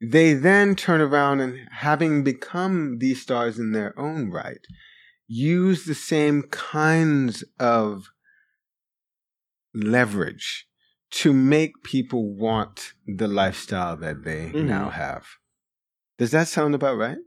they 0.01 0.35
then 0.35 0.75
turn 0.75 1.01
around 1.01 1.41
and 1.41 1.69
having 1.71 2.23
become 2.23 2.99
these 2.99 3.23
stars 3.23 3.59
in 3.59 3.73
their 3.73 3.99
own 3.99 4.31
right, 4.31 4.61
use 5.27 5.85
the 5.85 5.95
same 5.95 6.43
kinds 6.51 7.45
of 7.59 8.11
leverage 9.75 10.67
to 11.11 11.33
make 11.33 11.83
people 11.83 12.35
want 12.35 12.93
the 13.07 13.29
lifestyle 13.29 13.97
that 13.97 14.25
they 14.25 14.47
mm-hmm. 14.47 14.67
now 14.67 14.91
have. 14.91 15.27
Does 16.19 16.31
that 16.31 16.49
sound 16.49 16.75
about 16.75 16.97
right? 16.97 17.19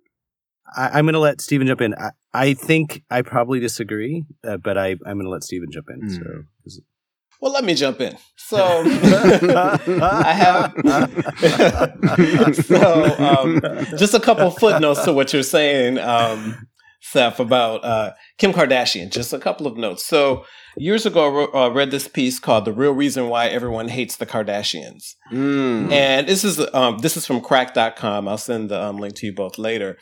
I, 0.76 1.00
am 1.00 1.06
going 1.06 1.14
to 1.14 1.20
let 1.20 1.42
Stephen 1.42 1.68
jump 1.68 1.82
in. 1.82 1.96
I, 1.96 2.12
I, 2.34 2.54
think 2.54 3.04
I 3.10 3.22
probably 3.24 3.60
disagree, 3.60 4.26
uh, 4.48 4.58
but 4.58 4.78
I, 4.78 4.90
am 4.90 5.00
going 5.04 5.24
to 5.24 5.30
let 5.30 5.44
Stephen 5.44 5.72
jump 5.72 5.88
in. 5.90 6.02
Mm. 6.02 6.46
So, 6.68 6.82
well, 7.42 7.52
let 7.54 7.64
me 7.64 7.74
jump 7.74 8.02
in. 8.02 8.18
So 8.36 8.58
I 8.86 10.34
have 10.34 10.74
so 12.66 13.04
um, 13.20 13.62
just 13.98 14.14
a 14.14 14.20
couple 14.20 14.50
footnotes 14.52 15.04
to 15.06 15.14
what 15.14 15.32
you're 15.34 15.44
saying, 15.44 16.00
um, 16.00 16.68
Seth, 17.02 17.40
about 17.40 17.84
uh, 17.84 18.14
Kim 18.38 18.54
Kardashian. 18.54 19.10
Just 19.10 19.34
a 19.34 19.40
couple 19.40 19.68
of 19.68 19.78
notes. 19.78 20.06
So 20.06 20.46
years 20.78 21.06
ago, 21.06 21.48
I 21.54 21.66
uh, 21.66 21.70
read 21.70 21.92
this 21.92 22.08
piece 22.08 22.40
called 22.40 22.66
"The 22.66 22.74
Real 22.74 22.92
Reason 22.92 23.30
Why 23.30 23.48
Everyone 23.48 23.88
Hates 23.88 24.18
the 24.18 24.26
Kardashians," 24.26 25.16
mm. 25.32 25.92
and 25.92 26.28
this 26.28 26.44
is 26.44 26.60
um, 26.74 27.00
this 27.00 27.18
is 27.18 27.26
from 27.26 27.42
Cracked.com. 27.42 28.28
I'll 28.28 28.38
send 28.38 28.70
the 28.70 28.82
um, 28.82 28.98
link 28.98 29.16
to 29.16 29.26
you 29.26 29.34
both 29.34 29.58
later. 29.58 29.98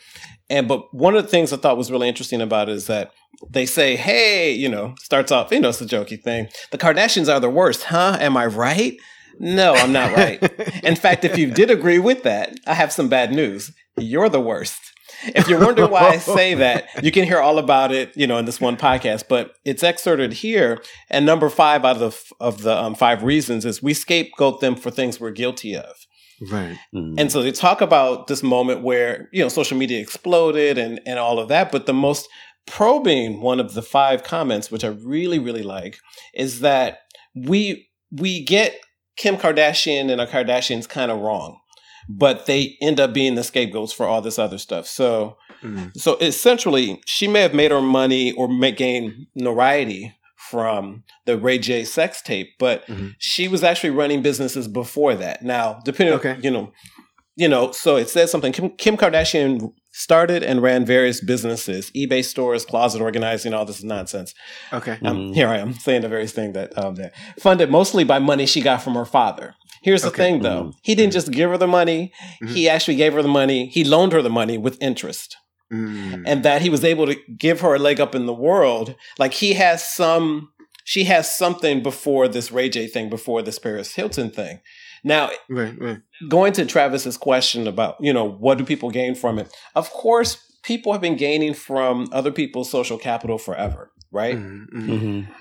And 0.50 0.66
but 0.66 0.92
one 0.92 1.14
of 1.14 1.22
the 1.22 1.30
things 1.30 1.52
I 1.52 1.56
thought 1.56 1.76
was 1.76 1.92
really 1.92 2.08
interesting 2.08 2.40
about 2.40 2.68
it 2.68 2.74
is 2.74 2.86
that 2.86 3.12
they 3.48 3.66
say, 3.66 3.96
"Hey, 3.96 4.52
you 4.52 4.68
know," 4.68 4.94
starts 5.00 5.30
off, 5.30 5.52
you 5.52 5.60
know, 5.60 5.68
it's 5.68 5.80
a 5.80 5.86
jokey 5.86 6.20
thing. 6.20 6.48
The 6.70 6.78
Kardashians 6.78 7.32
are 7.32 7.40
the 7.40 7.50
worst, 7.50 7.84
huh? 7.84 8.16
Am 8.20 8.36
I 8.36 8.46
right? 8.46 8.96
No, 9.38 9.74
I'm 9.74 9.92
not 9.92 10.16
right. 10.16 10.42
In 10.84 10.96
fact, 10.96 11.24
if 11.24 11.38
you 11.38 11.50
did 11.50 11.70
agree 11.70 11.98
with 12.00 12.24
that, 12.24 12.58
I 12.66 12.74
have 12.74 12.92
some 12.92 13.08
bad 13.08 13.32
news. 13.32 13.72
You're 13.96 14.28
the 14.28 14.40
worst. 14.40 14.80
If 15.24 15.48
you're 15.48 15.60
wondering 15.60 15.90
why 15.90 16.08
I 16.08 16.16
say 16.18 16.54
that, 16.54 17.04
you 17.04 17.10
can 17.10 17.24
hear 17.24 17.40
all 17.40 17.58
about 17.58 17.92
it, 17.92 18.16
you 18.16 18.26
know, 18.26 18.38
in 18.38 18.44
this 18.44 18.60
one 18.60 18.76
podcast. 18.76 19.24
But 19.28 19.54
it's 19.64 19.82
excerpted 19.82 20.32
here, 20.34 20.82
and 21.10 21.26
number 21.26 21.48
five 21.48 21.84
out 21.84 22.00
of 22.00 22.00
the 22.00 22.34
of 22.40 22.62
the 22.62 22.76
um, 22.76 22.94
five 22.94 23.22
reasons 23.22 23.64
is 23.64 23.82
we 23.82 23.94
scapegoat 23.94 24.60
them 24.60 24.76
for 24.76 24.90
things 24.90 25.20
we're 25.20 25.30
guilty 25.30 25.76
of. 25.76 25.94
Right. 26.40 26.78
Mm-hmm. 26.94 27.18
And 27.18 27.32
so 27.32 27.42
they 27.42 27.50
talk 27.50 27.80
about 27.80 28.28
this 28.28 28.44
moment 28.44 28.82
where, 28.82 29.28
you 29.32 29.42
know, 29.42 29.48
social 29.48 29.76
media 29.76 30.00
exploded 30.00 30.78
and 30.78 31.00
and 31.06 31.18
all 31.18 31.38
of 31.38 31.48
that, 31.48 31.72
but 31.72 31.86
the 31.86 31.94
most 31.94 32.28
probing 32.66 33.40
one 33.40 33.60
of 33.60 33.72
the 33.72 33.80
five 33.80 34.22
comments 34.22 34.70
which 34.70 34.84
I 34.84 34.88
really 34.88 35.38
really 35.38 35.62
like 35.62 35.98
is 36.34 36.60
that 36.60 36.98
we 37.34 37.88
we 38.12 38.44
get 38.44 38.78
Kim 39.16 39.36
Kardashian 39.38 40.10
and 40.10 40.20
our 40.20 40.26
Kardashians 40.26 40.86
kind 40.86 41.10
of 41.10 41.18
wrong 41.18 41.58
but 42.08 42.46
they 42.46 42.76
end 42.80 42.98
up 42.98 43.12
being 43.12 43.34
the 43.34 43.44
scapegoats 43.44 43.92
for 43.92 44.06
all 44.06 44.22
this 44.22 44.38
other 44.38 44.58
stuff. 44.58 44.86
So, 44.86 45.36
mm-hmm. 45.62 45.88
so 45.94 46.16
essentially, 46.18 47.02
she 47.06 47.28
may 47.28 47.40
have 47.40 47.54
made 47.54 47.70
her 47.70 47.82
money 47.82 48.32
or 48.32 48.48
make 48.48 48.78
gain 48.78 49.26
notoriety 49.34 50.14
from 50.36 51.04
the 51.26 51.36
Ray 51.36 51.58
J 51.58 51.84
sex 51.84 52.22
tape, 52.22 52.54
but 52.58 52.86
mm-hmm. 52.86 53.08
she 53.18 53.48
was 53.48 53.62
actually 53.62 53.90
running 53.90 54.22
businesses 54.22 54.66
before 54.66 55.14
that. 55.16 55.42
Now, 55.42 55.80
depending, 55.84 56.14
okay. 56.14 56.32
on, 56.32 56.42
you 56.42 56.50
know, 56.50 56.72
you 57.38 57.48
know, 57.48 57.70
so 57.70 57.96
it 57.96 58.10
says 58.10 58.32
something. 58.32 58.52
Kim, 58.52 58.70
Kim 58.70 58.96
Kardashian 58.96 59.72
started 59.92 60.42
and 60.42 60.60
ran 60.60 60.84
various 60.84 61.20
businesses, 61.20 61.92
eBay 61.92 62.24
stores, 62.24 62.64
closet 62.64 63.00
organizing, 63.00 63.54
all 63.54 63.64
this 63.64 63.84
nonsense. 63.84 64.34
Okay. 64.72 64.98
Um, 65.04 65.16
mm-hmm. 65.16 65.32
Here 65.34 65.46
I 65.46 65.58
am 65.58 65.72
saying 65.74 66.02
the 66.02 66.08
various 66.08 66.32
thing 66.32 66.52
that 66.54 66.76
um, 66.76 66.96
that 66.96 67.14
funded 67.38 67.70
mostly 67.70 68.02
by 68.02 68.18
money 68.18 68.44
she 68.44 68.60
got 68.60 68.82
from 68.82 68.94
her 68.94 69.04
father. 69.04 69.54
Here's 69.82 70.02
the 70.02 70.08
okay. 70.08 70.24
thing 70.24 70.42
though. 70.42 70.62
Mm-hmm. 70.62 70.78
He 70.82 70.96
didn't 70.96 71.12
just 71.12 71.30
give 71.30 71.48
her 71.50 71.56
the 71.56 71.68
money. 71.68 72.12
Mm-hmm. 72.42 72.54
He 72.54 72.68
actually 72.68 72.96
gave 72.96 73.12
her 73.12 73.22
the 73.22 73.28
money. 73.28 73.68
He 73.68 73.84
loaned 73.84 74.12
her 74.12 74.20
the 74.20 74.30
money 74.30 74.58
with 74.58 74.76
interest. 74.82 75.36
Mm. 75.72 76.24
And 76.26 76.42
that 76.44 76.62
he 76.62 76.70
was 76.70 76.82
able 76.82 77.06
to 77.06 77.16
give 77.38 77.60
her 77.60 77.74
a 77.74 77.78
leg 77.78 78.00
up 78.00 78.16
in 78.16 78.26
the 78.26 78.34
world. 78.34 78.96
Like 79.18 79.34
he 79.34 79.52
has 79.52 79.86
some, 79.86 80.50
she 80.84 81.04
has 81.04 81.32
something 81.32 81.82
before 81.82 82.26
this 82.26 82.50
Ray 82.50 82.68
J 82.68 82.88
thing, 82.88 83.08
before 83.10 83.42
this 83.42 83.58
Paris 83.58 83.94
Hilton 83.94 84.30
thing. 84.30 84.60
Now, 85.04 85.30
right, 85.48 85.80
right. 85.80 85.98
going 86.28 86.52
to 86.54 86.66
Travis's 86.66 87.16
question 87.16 87.66
about, 87.66 87.96
you 88.00 88.12
know, 88.12 88.28
what 88.28 88.58
do 88.58 88.64
people 88.64 88.90
gain 88.90 89.14
from 89.14 89.38
it? 89.38 89.54
Of 89.74 89.90
course, 89.90 90.36
people 90.62 90.92
have 90.92 91.00
been 91.00 91.16
gaining 91.16 91.54
from 91.54 92.08
other 92.12 92.32
people's 92.32 92.70
social 92.70 92.98
capital 92.98 93.38
forever, 93.38 93.90
right? 94.10 94.36
Mm-hmm. 94.36 94.90
Mm-hmm. 94.90 95.32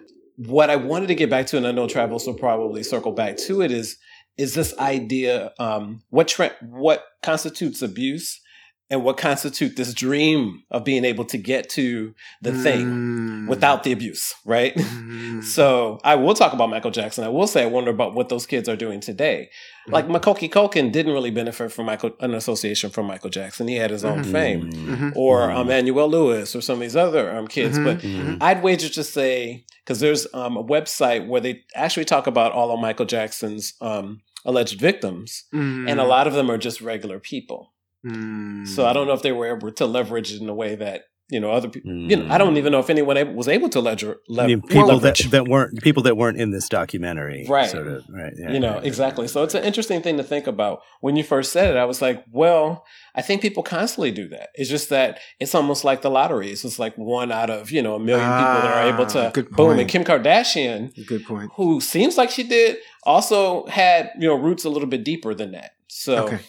What 0.50 0.70
I 0.70 0.76
wanted 0.76 1.08
to 1.08 1.16
get 1.16 1.30
back 1.30 1.48
to, 1.48 1.58
and 1.58 1.68
I 1.68 1.72
know 1.72 1.88
Travis 1.88 2.26
will 2.28 2.36
probably 2.36 2.84
circle 2.84 3.12
back 3.12 3.38
to 3.38 3.62
it, 3.62 3.72
is 3.72 3.98
is 4.38 4.54
this 4.54 4.78
idea 4.78 5.52
um, 5.58 6.04
what 6.10 6.28
tra- 6.28 6.56
what 6.62 7.04
constitutes 7.24 7.82
abuse 7.82 8.40
and 8.90 9.04
what 9.04 9.18
constitutes 9.18 9.76
this 9.76 9.94
dream 9.94 10.64
of 10.72 10.84
being 10.84 11.04
able 11.04 11.26
to 11.26 11.38
get 11.38 11.70
to 11.70 12.14
the 12.42 12.52
mm. 12.52 12.64
thing 12.64 13.48
without 13.48 13.84
the 13.84 13.92
abuse, 13.92 14.36
right? 14.46 14.76
Mm. 15.08 15.44
so 15.44 16.00
I 16.04 16.16
will 16.16 16.34
talk 16.34 16.54
about 16.54 16.70
Michael 16.70 16.92
Jackson. 16.92 17.24
I 17.24 17.30
will 17.30 17.48
say 17.48 17.64
I 17.64 17.68
wonder 17.68 17.92
about 17.92 18.14
what 18.14 18.30
those 18.30 18.46
kids 18.46 18.68
are 18.68 18.76
doing 18.76 19.00
today. 19.00 19.50
Mm. 19.88 19.94
Like 19.94 20.10
Macaulay 20.10 20.50
Culkin 20.50 20.92
didn't 20.92 21.14
really 21.14 21.32
benefit 21.32 21.72
from 21.72 21.86
Michael 21.86 22.12
an 22.20 22.34
association 22.34 22.90
from 22.90 23.06
Michael 23.06 23.30
Jackson. 23.30 23.68
He 23.68 23.76
had 23.76 23.92
his 23.92 24.04
own 24.04 24.22
mm-hmm. 24.22 24.32
fame, 24.32 24.72
mm-hmm. 24.72 25.10
or 25.16 25.42
mm-hmm. 25.42 25.58
um, 25.58 25.68
Emmanuel 25.68 26.10
Lewis, 26.10 26.56
or 26.56 26.62
some 26.62 26.76
of 26.76 26.82
these 26.82 26.96
other 26.96 27.36
um, 27.36 27.48
kids. 27.48 27.78
Mm-hmm. 27.78 27.86
But 27.86 27.98
mm-hmm. 28.00 28.44
I'd 28.44 28.64
wager 28.64 28.90
to 28.90 29.04
say 29.04 29.66
because 29.84 30.00
there's 30.00 30.28
um, 30.34 30.58
a 30.58 30.64
website 30.64 31.28
where 31.28 31.42
they 31.42 31.62
actually 31.76 32.06
talk 32.06 32.28
about 32.28 32.52
all 32.52 32.72
of 32.72 32.80
Michael 32.80 33.06
Jackson's 33.06 33.74
um, 33.82 34.22
alleged 34.46 34.80
victims, 34.80 35.46
mm. 35.54 35.90
and 35.90 36.00
a 36.00 36.06
lot 36.06 36.28
of 36.28 36.34
them 36.34 36.50
are 36.50 36.58
just 36.58 36.82
regular 36.82 37.20
people. 37.20 37.74
Mm. 38.06 38.68
So 38.68 38.86
I 38.86 38.94
don't 38.94 39.08
know 39.08 39.14
if 39.14 39.22
they 39.22 39.32
were 39.32 39.56
able 39.56 39.72
to 39.72 39.86
leverage 39.86 40.32
it 40.34 40.42
in 40.42 40.50
a 40.50 40.54
way 40.54 40.76
that 40.76 41.04
you 41.30 41.40
know 41.40 41.52
other 41.52 41.68
people. 41.68 41.92
Mm. 41.92 42.10
You 42.10 42.16
know, 42.18 42.34
I 42.34 42.38
don't 42.38 42.58
even 42.58 42.72
know 42.72 42.80
if 42.80 42.90
anyone 42.90 43.36
was 43.36 43.48
able 43.48 43.70
to 43.70 43.82
ledger 43.82 44.18
le- 44.30 44.44
I 44.44 44.48
mean, 44.48 44.62
people 44.62 44.88
leverage. 44.88 45.24
that, 45.24 45.32
that 45.32 45.48
weren't 45.48 45.82
people 45.82 46.04
that 46.04 46.16
weren't 46.16 46.40
in 46.40 46.52
this 46.52 46.70
documentary, 46.70 47.46
right? 47.50 47.70
Sort 47.70 47.88
of, 47.88 48.06
right. 48.10 48.34
Yeah, 48.38 48.52
you 48.52 48.60
know, 48.60 48.76
yeah, 48.76 48.88
exactly. 48.88 49.26
Yeah. 49.26 49.32
So 49.32 49.44
it's 49.44 49.54
an 49.54 49.64
interesting 49.64 50.02
thing 50.02 50.18
to 50.18 50.24
think 50.24 50.48
about. 50.48 50.80
When 51.02 51.16
you 51.16 51.24
first 51.24 51.52
said 51.52 51.76
it, 51.76 51.78
I 51.78 51.86
was 51.86 52.02
like, 52.02 52.24
well, 52.32 52.86
I 53.14 53.22
think 53.22 53.42
people 53.42 53.62
constantly 53.62 54.12
do 54.12 54.30
that. 54.30 54.50
It's 54.56 54.70
just 54.70 54.90
that 54.90 55.20
it's 55.40 55.54
almost 55.54 55.84
like 55.84 56.02
the 56.02 56.10
lottery. 56.10 56.52
It's 56.52 56.62
just 56.62 56.80
like 56.80 56.96
one 56.96 57.32
out 57.32 57.50
of 57.50 57.72
you 57.72 57.82
know 57.82 57.96
a 57.96 58.00
million 58.00 58.28
ah, 58.30 58.38
people 58.38 58.70
that 58.70 58.78
are 58.78 58.94
able 58.94 59.06
to 59.08 59.28
ah, 59.28 59.56
boom. 59.56 59.80
And 59.80 59.90
Kim 59.90 60.04
Kardashian, 60.04 60.94
good 61.08 61.26
point, 61.26 61.52
who 61.56 61.82
seems 61.82 62.18
like 62.18 62.30
she 62.30 62.44
did, 62.44 62.78
also 63.04 63.66
had 63.66 64.12
you 64.18 64.28
know 64.30 64.36
roots 64.36 64.64
a 64.64 64.70
little 64.70 64.88
bit 64.88 65.04
deeper 65.04 65.34
than 65.34 65.52
that. 65.52 65.72
So, 65.90 66.26
okay. 66.28 66.40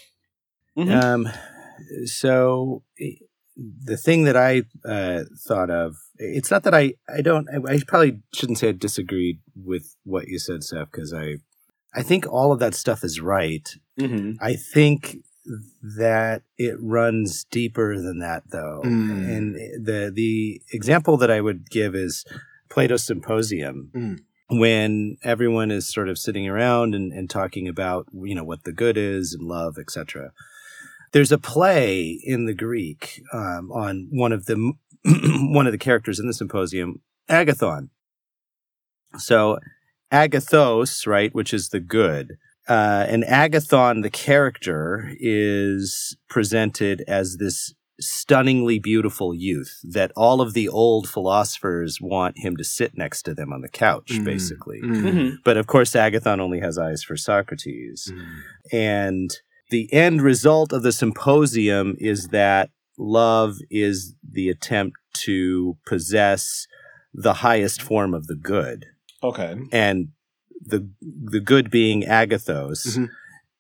Mm-hmm. 0.79 0.91
um, 0.91 1.29
so 2.05 2.83
the 3.57 3.97
thing 3.97 4.25
that 4.25 4.37
I 4.37 4.63
uh, 4.85 5.25
thought 5.47 5.71
of, 5.71 5.97
it's 6.17 6.51
not 6.51 6.63
that 6.63 6.75
I 6.75 6.95
I 7.13 7.21
don't 7.23 7.49
I, 7.49 7.75
I 7.75 7.81
probably 7.87 8.21
shouldn't 8.33 8.59
say 8.59 8.69
I 8.69 8.73
disagreed 8.73 9.41
with 9.57 9.97
what 10.05 10.29
you 10.29 10.39
said, 10.39 10.63
Seth, 10.63 10.91
because 10.91 11.13
I 11.13 11.37
I 11.95 12.03
think 12.03 12.27
all 12.27 12.53
of 12.53 12.61
that 12.61 12.75
stuff 12.75 13.03
is 13.03 13.21
right. 13.21 13.69
Mm-hmm. 13.99 14.33
I 14.41 14.55
think 14.55 15.19
that 15.83 16.43
it 16.57 16.77
runs 16.81 17.45
deeper 17.45 17.97
than 17.97 18.19
that 18.19 18.43
though 18.51 18.83
mm. 18.85 19.29
and 19.35 19.55
the 19.55 20.11
the 20.15 20.61
example 20.73 21.17
that 21.17 21.31
i 21.31 21.41
would 21.41 21.71
give 21.71 21.95
is 21.95 22.25
plato's 22.69 23.03
symposium 23.03 23.91
mm. 23.95 24.19
when 24.51 25.17
everyone 25.23 25.71
is 25.71 25.91
sort 25.91 26.09
of 26.09 26.19
sitting 26.19 26.47
around 26.47 26.95
and, 26.95 27.13
and 27.13 27.31
talking 27.31 27.67
about 27.67 28.07
you 28.13 28.35
know 28.35 28.45
what 28.45 28.65
the 28.65 28.73
good 28.73 28.99
is 28.99 29.33
and 29.33 29.49
love 29.49 29.79
etc 29.79 30.33
there's 31.13 31.33
a 31.33 31.39
play 31.39 32.21
in 32.23 32.47
the 32.47 32.55
greek 32.55 33.23
um, 33.33 33.71
on 33.73 34.09
one 34.11 34.33
of 34.33 34.47
the 34.47 34.73
one 35.53 35.67
of 35.67 35.73
the 35.73 35.79
characters 35.79 36.19
in 36.19 36.27
the 36.27 36.35
symposium 36.35 37.01
agathon 37.29 37.89
so 39.17 39.59
agathos 40.13 41.07
right 41.07 41.35
which 41.35 41.53
is 41.53 41.69
the 41.71 41.81
good 41.81 42.39
uh, 42.69 43.07
and 43.09 43.25
Agathon, 43.25 44.03
the 44.03 44.11
character, 44.11 45.11
is 45.19 46.19
presented 46.29 47.03
as 47.09 47.39
this 47.39 47.73
stunningly 48.01 48.79
beautiful 48.79 49.35
youth 49.35 49.81
that 49.83 50.13
all 50.15 50.41
of 50.41 50.53
the 50.53 50.69
old 50.69 51.09
philosophers 51.09 51.99
want 52.01 52.39
him 52.39 52.57
to 52.57 52.63
sit 52.63 52.97
next 52.97 53.23
to 53.23 53.35
them 53.35 53.53
on 53.53 53.63
the 53.63 53.69
couch, 53.69 54.11
mm. 54.13 54.25
basically. 54.25 54.81
Mm. 54.83 55.03
Mm-hmm. 55.03 55.35
But 55.45 55.57
of 55.57 55.67
course, 55.67 55.93
Agathon 55.93 56.41
only 56.41 56.61
has 56.61 56.79
eyes 56.79 57.03
for 57.03 57.17
Socrates. 57.17 58.13
Mm. 58.15 58.43
And 58.71 59.31
the 59.71 59.93
end 59.93 60.23
result 60.23 60.73
of 60.73 60.83
the 60.83 60.93
symposium 60.93 61.97
is 61.99 62.29
that 62.29 62.71
love 62.97 63.57
is 63.71 64.15
the 64.29 64.49
attempt 64.49 64.97
to 65.15 65.77
possess 65.87 66.67
the 67.15 67.35
highest 67.35 67.83
form 67.83 68.15
of 68.15 68.27
the 68.27 68.37
good. 68.37 68.87
Okay. 69.23 69.57
And 69.73 70.09
the 70.61 70.89
the 71.01 71.41
good 71.41 71.71
being 71.71 72.03
agathos 72.03 72.87
mm-hmm. 72.87 73.05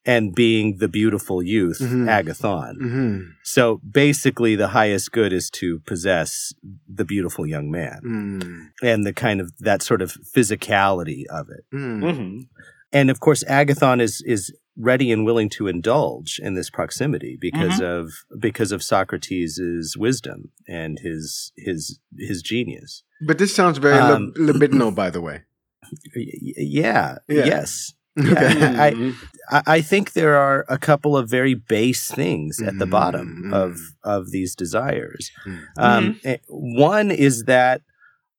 and 0.04 0.34
being 0.34 0.78
the 0.78 0.88
beautiful 0.88 1.42
youth, 1.42 1.78
mm-hmm. 1.80 2.08
Agathon. 2.08 2.74
Mm-hmm. 2.76 3.18
So 3.44 3.80
basically, 3.88 4.56
the 4.56 4.68
highest 4.68 5.12
good 5.12 5.32
is 5.32 5.50
to 5.50 5.80
possess 5.80 6.52
the 6.88 7.04
beautiful 7.04 7.46
young 7.46 7.70
man 7.70 8.00
mm. 8.04 8.68
and 8.82 9.06
the 9.06 9.12
kind 9.12 9.40
of 9.40 9.52
that 9.58 9.82
sort 9.82 10.02
of 10.02 10.12
physicality 10.36 11.24
of 11.30 11.48
it. 11.50 11.64
Mm. 11.72 12.02
Mm-hmm. 12.02 12.40
And 12.92 13.10
of 13.10 13.20
course, 13.20 13.44
Agathon 13.44 14.00
is 14.00 14.22
is 14.26 14.52
ready 14.78 15.10
and 15.10 15.24
willing 15.24 15.48
to 15.50 15.66
indulge 15.66 16.38
in 16.42 16.54
this 16.54 16.70
proximity 16.70 17.36
because 17.40 17.80
mm-hmm. 17.80 17.84
of 17.84 18.12
because 18.38 18.72
of 18.72 18.82
Socrates' 18.82 19.96
wisdom 19.98 20.52
and 20.66 20.98
his 21.00 21.52
his 21.56 21.98
his 22.16 22.42
genius. 22.42 23.02
But 23.20 23.38
this 23.38 23.54
sounds 23.54 23.78
very 23.78 23.98
um, 23.98 24.32
libidinal, 24.36 24.94
by 24.94 25.10
the 25.10 25.20
way. 25.20 25.42
Yeah, 26.14 27.18
yeah. 27.28 27.44
Yes. 27.44 27.94
Okay. 28.18 29.14
I, 29.48 29.62
I 29.64 29.80
think 29.80 30.14
there 30.14 30.34
are 30.34 30.64
a 30.68 30.76
couple 30.76 31.16
of 31.16 31.30
very 31.30 31.54
base 31.54 32.10
things 32.10 32.60
at 32.60 32.76
the 32.76 32.86
bottom 32.86 33.44
mm-hmm. 33.44 33.54
of 33.54 33.78
of 34.02 34.32
these 34.32 34.56
desires. 34.56 35.30
Mm-hmm. 35.46 35.64
Um, 35.76 36.20
eh, 36.24 36.38
one 36.48 37.12
is 37.12 37.44
that 37.44 37.82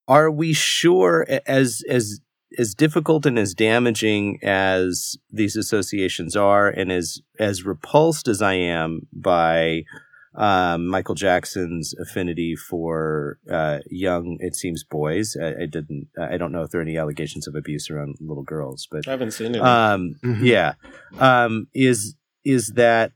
are 0.06 0.30
we 0.30 0.52
sure 0.52 1.26
as 1.46 1.82
as 1.88 2.20
as 2.58 2.74
difficult 2.74 3.26
and 3.26 3.38
as 3.38 3.54
damaging 3.54 4.40
as 4.44 5.18
these 5.32 5.56
associations 5.56 6.36
are, 6.36 6.68
and 6.68 6.92
as 6.92 7.22
as 7.40 7.66
repulsed 7.66 8.28
as 8.28 8.42
I 8.42 8.54
am 8.54 9.08
by 9.14 9.84
um, 10.36 10.88
Michael 10.88 11.16
Jackson's 11.16 11.94
affinity 12.00 12.56
for 12.56 13.40
uh, 13.52 13.80
young, 13.90 14.38
it 14.40 14.56
seems, 14.56 14.84
boys. 14.84 15.36
I, 15.40 15.64
I, 15.64 15.66
didn't. 15.66 16.08
I 16.20 16.38
don't 16.38 16.52
know 16.52 16.64
if 16.64 16.72
there 16.72 16.80
are 16.80 16.84
any 16.84 16.98
allegations 16.98 17.48
of 17.48 17.56
abuse 17.56 17.90
around 17.90 18.16
little 18.20 18.44
girls, 18.44 18.88
but 18.90 19.08
I 19.08 19.12
haven't 19.12 19.32
seen 19.32 19.56
it. 19.56 19.62
Um, 19.62 20.16
mm-hmm. 20.24 20.46
Yeah, 20.46 20.74
um, 21.20 21.68
is 21.74 22.16
is 22.44 22.74
that 22.76 23.12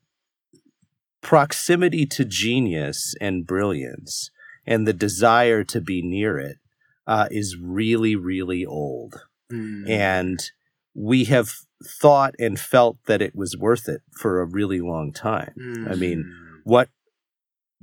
proximity 1.22 2.06
to 2.06 2.26
genius 2.26 3.16
and 3.22 3.48
brilliance 3.48 4.30
and 4.66 4.86
the 4.86 4.94
desire 4.94 5.64
to 5.64 5.82
be 5.82 6.02
near 6.02 6.38
it 6.38 6.58
uh, 7.08 7.28
is 7.32 7.58
really, 7.58 8.16
really 8.16 8.66
old, 8.66 9.26
mm. 9.52 9.90
and 9.90 10.52
we 10.96 11.26
have 11.26 11.52
thought 12.02 12.34
and 12.40 12.60
felt 12.60 12.98
that 13.08 13.22
it 13.22 13.36
was 13.36 13.58
worth 13.58 13.90
it 13.90 14.02
for 14.18 14.40
a 14.40 14.46
really 14.46 14.80
long 14.80 15.12
time. 15.12 15.54
Mm. 15.60 15.92
I 15.92 15.96
mean, 15.96 16.24
mm. 16.24 16.60
what 16.64 16.90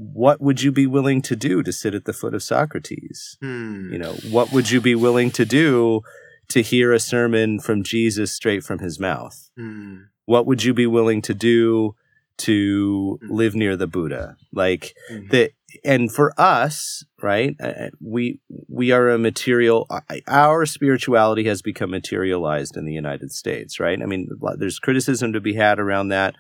what 0.00 0.40
would 0.40 0.62
you 0.62 0.72
be 0.72 0.86
willing 0.86 1.20
to 1.20 1.36
do 1.36 1.62
to 1.62 1.72
sit 1.72 1.94
at 1.94 2.06
the 2.06 2.14
foot 2.14 2.32
of 2.32 2.42
Socrates? 2.42 3.36
Hmm. 3.42 3.92
You 3.92 3.98
know, 3.98 4.14
what 4.30 4.50
would 4.50 4.70
you 4.70 4.80
be 4.80 4.94
willing 4.94 5.30
to 5.32 5.44
do 5.44 6.00
to 6.48 6.62
hear 6.62 6.92
a 6.92 6.98
sermon 6.98 7.60
from 7.60 7.82
Jesus 7.82 8.32
straight 8.32 8.64
from 8.64 8.78
his 8.78 8.98
mouth? 8.98 9.50
Hmm. 9.58 9.96
What 10.24 10.46
would 10.46 10.64
you 10.64 10.72
be 10.72 10.86
willing 10.86 11.20
to 11.22 11.34
do 11.34 11.96
to 12.40 13.18
hmm. 13.22 13.34
live 13.34 13.54
near 13.54 13.76
the 13.76 13.86
Buddha? 13.86 14.36
Like 14.52 14.94
mm-hmm. 15.10 15.28
the 15.28 15.50
and 15.84 16.12
for 16.12 16.34
us, 16.38 17.04
right? 17.22 17.54
Uh, 17.62 17.66
uh, 17.66 17.90
we 18.00 18.40
we 18.68 18.90
are 18.90 19.10
a 19.10 19.18
material. 19.18 19.88
Our 20.26 20.66
spirituality 20.66 21.44
has 21.44 21.62
become 21.62 21.90
materialized 21.90 22.76
in 22.76 22.84
the 22.84 22.92
United 22.92 23.32
States, 23.32 23.78
right? 23.78 24.00
I 24.02 24.06
mean, 24.06 24.28
there's 24.56 24.78
criticism 24.78 25.32
to 25.32 25.40
be 25.40 25.54
had 25.54 25.78
around 25.78 26.08
that 26.08 26.34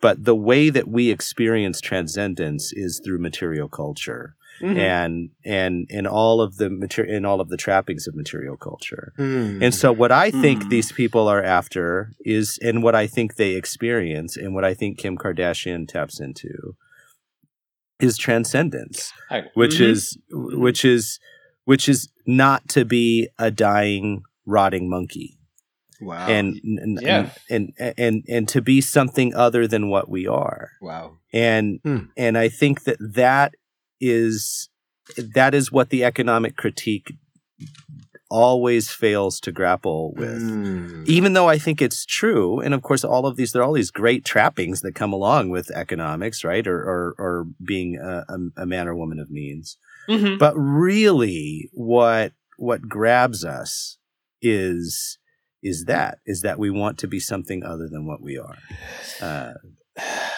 but 0.00 0.24
the 0.24 0.34
way 0.34 0.70
that 0.70 0.88
we 0.88 1.10
experience 1.10 1.80
transcendence 1.80 2.72
is 2.72 3.00
through 3.04 3.18
material 3.18 3.68
culture 3.68 4.36
mm-hmm. 4.60 4.76
and 4.76 5.30
and 5.44 5.86
in 5.90 6.06
all 6.06 6.40
of 6.40 6.56
the 6.56 6.70
material 6.70 7.14
in 7.14 7.24
all 7.24 7.40
of 7.40 7.48
the 7.48 7.56
trappings 7.56 8.06
of 8.06 8.14
material 8.14 8.56
culture 8.56 9.12
mm. 9.18 9.62
and 9.62 9.74
so 9.74 9.92
what 9.92 10.12
i 10.12 10.30
think 10.30 10.64
mm. 10.64 10.68
these 10.70 10.92
people 10.92 11.28
are 11.28 11.42
after 11.42 12.12
is 12.20 12.58
and 12.62 12.82
what 12.82 12.94
i 12.94 13.06
think 13.06 13.36
they 13.36 13.52
experience 13.52 14.36
and 14.36 14.54
what 14.54 14.64
i 14.64 14.74
think 14.74 14.98
kim 14.98 15.16
kardashian 15.16 15.86
taps 15.86 16.20
into 16.20 16.76
is 18.00 18.16
transcendence 18.16 19.12
which 19.54 19.74
mm-hmm. 19.74 19.90
is 19.90 20.18
which 20.30 20.84
is 20.84 21.18
which 21.64 21.88
is 21.88 22.08
not 22.26 22.68
to 22.68 22.84
be 22.84 23.28
a 23.38 23.50
dying 23.50 24.22
rotting 24.44 24.88
monkey 24.88 25.36
Wow. 26.00 26.26
And 26.28 26.60
and, 26.62 26.98
yeah. 27.00 27.30
and, 27.48 27.72
and 27.78 27.94
and 27.96 28.24
and 28.28 28.48
to 28.48 28.60
be 28.60 28.80
something 28.80 29.34
other 29.34 29.66
than 29.66 29.88
what 29.88 30.08
we 30.08 30.26
are. 30.26 30.72
Wow. 30.80 31.18
And 31.32 31.80
hmm. 31.82 31.98
and 32.16 32.36
I 32.36 32.48
think 32.48 32.84
that 32.84 32.98
that 33.00 33.54
is 34.00 34.68
that 35.16 35.54
is 35.54 35.72
what 35.72 35.90
the 35.90 36.04
economic 36.04 36.56
critique 36.56 37.12
always 38.28 38.90
fails 38.90 39.38
to 39.40 39.52
grapple 39.52 40.12
with. 40.14 40.42
Mm. 40.42 41.06
Even 41.06 41.32
though 41.32 41.48
I 41.48 41.58
think 41.58 41.80
it's 41.80 42.04
true, 42.04 42.60
and 42.60 42.74
of 42.74 42.82
course 42.82 43.04
all 43.04 43.26
of 43.26 43.36
these 43.36 43.52
there 43.52 43.62
are 43.62 43.64
all 43.64 43.72
these 43.72 43.90
great 43.90 44.24
trappings 44.24 44.80
that 44.80 44.94
come 44.94 45.12
along 45.12 45.50
with 45.50 45.70
economics, 45.70 46.44
right? 46.44 46.66
Or 46.66 46.78
or, 46.78 47.14
or 47.18 47.46
being 47.64 47.96
a, 47.96 48.24
a, 48.56 48.66
man 48.66 48.88
or 48.88 48.96
woman 48.96 49.20
of 49.20 49.30
means. 49.30 49.78
Mm-hmm. 50.08 50.38
But 50.38 50.54
really 50.56 51.70
what 51.72 52.32
what 52.56 52.82
grabs 52.82 53.44
us 53.44 53.98
is 54.42 55.18
is 55.62 55.84
that 55.84 56.18
is 56.26 56.42
that 56.42 56.58
we 56.58 56.70
want 56.70 56.98
to 56.98 57.08
be 57.08 57.20
something 57.20 57.64
other 57.64 57.88
than 57.88 58.06
what 58.06 58.20
we 58.20 58.38
are. 58.38 58.56
Uh, 59.20 59.54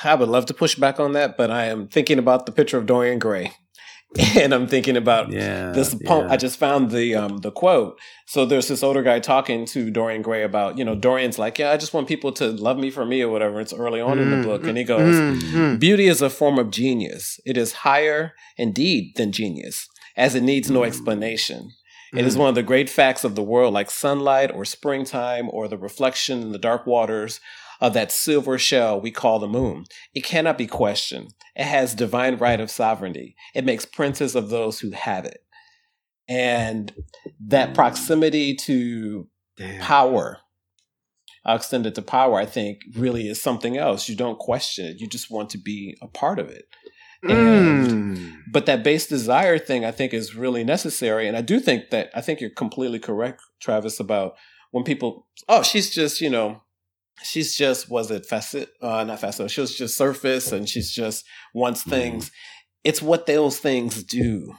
I 0.05 0.15
would 0.15 0.29
love 0.29 0.47
to 0.47 0.55
push 0.55 0.75
back 0.75 1.01
on 1.01 1.13
that, 1.13 1.37
but 1.37 1.51
I 1.51 1.67
am 1.67 1.89
thinking 1.89 2.19
about 2.19 2.47
the 2.47 2.53
picture 2.53 2.79
of 2.79 2.87
Dorian 2.87 3.19
Gray. 3.19 3.53
and 4.37 4.55
I'm 4.55 4.67
thinking 4.67 4.97
about 4.97 5.31
yeah, 5.31 5.73
this 5.73 5.95
poem. 5.95 6.27
Yeah. 6.27 6.33
I 6.33 6.37
just 6.39 6.59
found 6.59 6.91
the 6.91 7.15
um, 7.15 7.39
the 7.39 7.51
quote. 7.51 8.01
So 8.27 8.47
there's 8.47 8.69
this 8.69 8.83
older 8.83 9.03
guy 9.03 9.21
talking 9.21 9.67
to 9.67 9.91
Dorian 9.91 10.23
Gray 10.23 10.45
about, 10.45 10.79
you 10.79 10.85
know, 10.85 10.95
Dorian's 10.95 11.39
like, 11.39 11.59
yeah, 11.59 11.73
I 11.73 11.77
just 11.77 11.93
want 11.93 12.09
people 12.09 12.33
to 12.33 12.49
love 12.49 12.79
me 12.79 12.91
for 12.91 13.05
me 13.05 13.21
or 13.21 13.29
whatever. 13.29 13.61
It's 13.61 13.73
early 13.73 14.01
on 14.01 14.17
mm, 14.17 14.23
in 14.23 14.41
the 14.41 14.47
book, 14.47 14.65
and 14.65 14.79
he 14.79 14.85
mm, 14.85 14.89
goes, 14.89 15.15
mm, 15.15 15.79
beauty 15.79 16.07
is 16.07 16.23
a 16.23 16.31
form 16.31 16.59
of 16.59 16.71
genius. 16.71 17.39
It 17.45 17.59
is 17.59 17.73
higher, 17.73 18.33
indeed, 18.57 19.17
than 19.17 19.31
genius, 19.31 19.89
as 20.17 20.35
it 20.35 20.43
needs 20.43 20.71
no 20.71 20.85
explanation. 20.85 21.73
It 22.15 22.25
is 22.25 22.35
mm. 22.35 22.41
one 22.41 22.49
of 22.49 22.55
the 22.55 22.63
great 22.63 22.89
facts 22.89 23.25
of 23.25 23.35
the 23.35 23.43
world, 23.43 23.75
like 23.75 23.91
sunlight 23.91 24.51
or 24.51 24.65
springtime 24.65 25.51
or 25.53 25.69
the 25.69 25.77
reflection 25.77 26.41
in 26.41 26.53
the 26.53 26.59
dark 26.59 26.87
waters 26.87 27.41
of 27.81 27.95
that 27.95 28.13
silver 28.13 28.59
shell 28.59 29.01
we 29.01 29.11
call 29.11 29.39
the 29.39 29.49
moon. 29.49 29.85
It 30.15 30.25
cannot 30.25 30.59
be 30.59 30.67
questioned. 30.67 31.35
It 31.55 31.65
has 31.65 31.95
divine 31.95 32.37
right 32.37 32.61
of 32.61 32.71
sovereignty. 32.71 33.37
It 33.55 33.65
makes 33.65 33.85
princes 33.85 34.35
of 34.35 34.51
those 34.51 34.81
who 34.81 34.91
have 34.91 35.25
it. 35.25 35.39
And 36.29 36.93
that 37.47 37.75
proximity 37.75 38.55
to 38.57 39.29
Damn. 39.57 39.81
power, 39.81 40.39
I'll 41.45 41.57
extend 41.57 41.87
it 41.87 41.95
to 41.95 42.03
power, 42.03 42.39
I 42.39 42.45
think 42.47 42.81
really 42.95 43.29
is 43.29 43.41
something 43.41 43.79
else. 43.79 44.09
You 44.09 44.17
don't 44.17 44.39
question 44.39 44.85
it. 44.87 45.01
You 45.01 45.07
just 45.07 45.31
want 45.31 45.51
to 45.51 45.59
be 45.59 45.97
a 46.03 46.07
part 46.07 46.39
of 46.39 46.51
it. 46.51 46.67
And, 47.23 47.89
mm. 47.89 48.37
But 48.53 48.67
that 48.67 48.85
base 48.85 49.07
desire 49.07 49.59
thing, 49.59 49.85
I 49.85 49.91
think, 49.91 50.13
is 50.13 50.37
really 50.37 50.63
necessary. 50.63 51.27
And 51.27 51.37
I 51.37 51.41
do 51.41 51.59
think 51.59 51.91
that 51.91 52.11
I 52.15 52.21
think 52.21 52.41
you're 52.41 52.51
completely 52.51 52.99
correct, 52.99 53.43
Travis, 53.61 53.99
about 53.99 54.35
when 54.71 54.85
people, 54.85 55.27
oh, 55.49 55.63
she's 55.63 55.91
just, 55.91 56.21
you 56.21 56.31
know, 56.31 56.63
she's 57.23 57.57
just 57.57 57.91
was 57.91 58.11
it 58.11 58.27
facet, 58.27 58.71
uh, 58.81 59.05
not 59.05 59.21
facet. 59.21 59.51
She 59.51 59.61
was 59.61 59.77
just 59.77 59.97
surface, 59.97 60.53
and 60.53 60.69
she's 60.69 60.91
just 60.91 61.25
wants 61.55 61.85
mm. 61.85 61.91
things. 61.91 62.31
It's 62.85 63.03
what 63.03 63.27
those 63.27 63.59
things 63.59 64.03
do. 64.03 64.55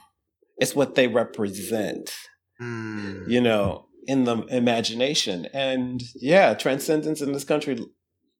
It's 0.58 0.74
what 0.74 0.94
they 0.94 1.08
represent. 1.08 2.14
Mm. 2.60 3.28
You 3.28 3.40
know, 3.40 3.86
in 4.06 4.24
the 4.24 4.38
imagination. 4.46 5.46
And 5.52 6.02
yeah, 6.14 6.54
transcendence 6.54 7.20
in 7.20 7.32
this 7.32 7.44
country 7.44 7.78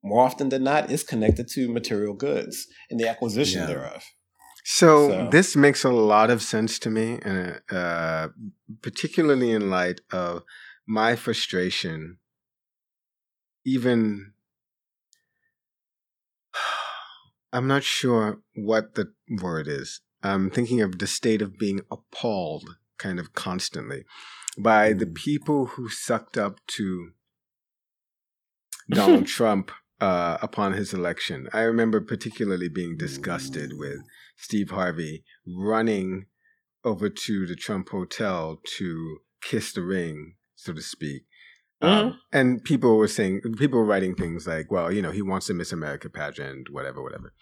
more 0.03 0.25
often 0.25 0.49
than 0.49 0.65
not 0.65 0.91
is 0.91 1.03
connected 1.03 1.49
to 1.49 1.73
material 1.73 2.15
goods 2.15 2.67
and 2.91 2.99
the 2.99 3.09
acquisition 3.09 3.61
yeah. 3.61 3.67
thereof. 3.67 4.05
So, 4.65 5.09
so, 5.09 5.29
this 5.31 5.57
makes 5.57 5.85
a 5.85 5.91
lot 5.91 6.31
of 6.31 6.43
sense 6.43 6.79
to 6.81 6.91
me, 6.91 7.19
and 7.23 7.61
uh, 7.71 8.29
particularly 8.83 9.53
in 9.53 9.71
light 9.71 10.01
of 10.13 10.43
my 10.87 11.17
frustration, 11.17 12.19
even. 13.65 14.33
I'm 17.53 17.67
not 17.67 17.83
sure 17.83 18.41
what 18.55 18.95
the 18.95 19.13
word 19.43 19.67
is. 19.67 20.01
I'm 20.23 20.51
thinking 20.51 20.81
of 20.81 20.99
the 20.99 21.07
state 21.07 21.43
of 21.43 21.59
being 21.59 21.81
appalled 21.91 22.77
kind 22.99 23.19
of 23.19 23.33
constantly 23.33 24.05
by 24.59 24.93
the 24.93 25.07
mm. 25.07 25.15
people 25.15 25.67
who 25.67 25.89
sucked 25.89 26.37
up 26.37 26.61
to 26.69 27.11
Donald 28.91 29.27
Trump 29.37 29.73
uh, 30.01 30.39
upon 30.43 30.75
his 30.75 30.93
election. 30.93 31.49
I 31.53 31.63
remember 31.63 32.01
particularly 32.01 32.69
being 32.69 32.97
disgusted 32.97 33.73
with 33.79 33.99
Steve 34.37 34.71
Harvey 34.71 35.25
running 35.47 36.27
over 36.85 37.09
to 37.11 37.47
the 37.47 37.57
Trump 37.57 37.91
Hotel 37.91 38.61
to 38.79 39.19
kiss 39.43 39.73
the 39.73 39.83
ring, 39.83 40.35
so 40.55 40.73
to 40.73 40.83
speak. 40.83 41.23
Mm-hmm. 41.83 42.09
Um, 42.09 42.21
and 42.33 42.63
people 42.63 42.97
were 42.97 43.09
saying, 43.09 43.41
people 43.59 43.79
were 43.79 43.85
writing 43.85 44.15
things 44.15 44.47
like, 44.47 44.71
well, 44.71 44.93
you 44.93 45.01
know, 45.01 45.11
he 45.11 45.23
wants 45.23 45.49
a 45.49 45.55
Miss 45.55 45.73
America 45.73 46.11
pageant, 46.11 46.71
whatever, 46.71 47.03
whatever. 47.03 47.33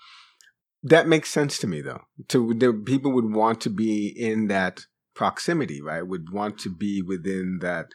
That 0.82 1.08
makes 1.08 1.30
sense 1.30 1.58
to 1.58 1.66
me, 1.66 1.80
though. 1.80 2.02
To 2.28 2.54
the 2.54 2.72
people 2.72 3.12
would 3.12 3.32
want 3.32 3.60
to 3.62 3.70
be 3.70 4.08
in 4.08 4.46
that 4.46 4.86
proximity, 5.14 5.82
right? 5.82 6.06
Would 6.06 6.32
want 6.32 6.58
to 6.60 6.70
be 6.70 7.02
within 7.02 7.58
that 7.62 7.86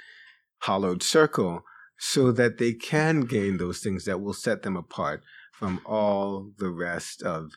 hollowed 0.60 1.02
circle 1.02 1.64
so 1.98 2.32
that 2.34 2.58
they 2.58 2.74
can 2.74 3.22
gain 3.22 3.58
those 3.58 3.80
things 3.80 4.04
that 4.06 4.22
will 4.22 4.34
set 4.34 4.64
them 4.64 4.76
apart 4.76 5.24
from 5.54 5.80
all 5.86 6.52
the 6.58 6.70
rest 6.70 7.22
of 7.24 7.52